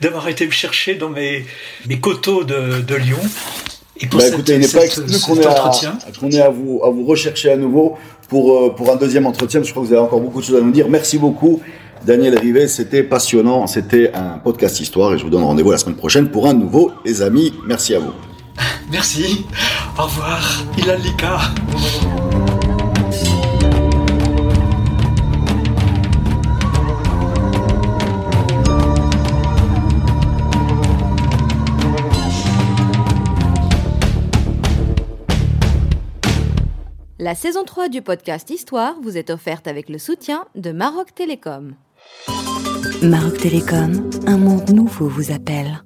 [0.00, 1.46] d'avoir été me chercher dans mes,
[1.86, 3.20] mes coteaux de, de Lyon.
[4.00, 7.04] Et pour bah, écoutez, il n'est pas exclu qu'on ait, à, à, vous, à vous
[7.04, 7.96] rechercher à nouveau
[8.28, 9.62] pour, euh, pour un deuxième entretien.
[9.62, 10.88] Je crois que vous avez encore beaucoup de choses à nous dire.
[10.88, 11.60] Merci beaucoup,
[12.04, 12.66] Daniel Rivet.
[12.66, 13.66] C'était passionnant.
[13.66, 16.90] C'était un podcast histoire et je vous donne rendez-vous la semaine prochaine pour un nouveau,
[17.04, 17.54] les amis.
[17.66, 18.12] Merci à vous.
[18.90, 19.46] Merci.
[19.98, 20.40] Au revoir.
[20.78, 20.96] Il a
[37.18, 41.76] La saison 3 du podcast Histoire vous est offerte avec le soutien de Maroc Télécom.
[43.00, 45.84] Maroc Télécom, un monde nouveau vous appelle.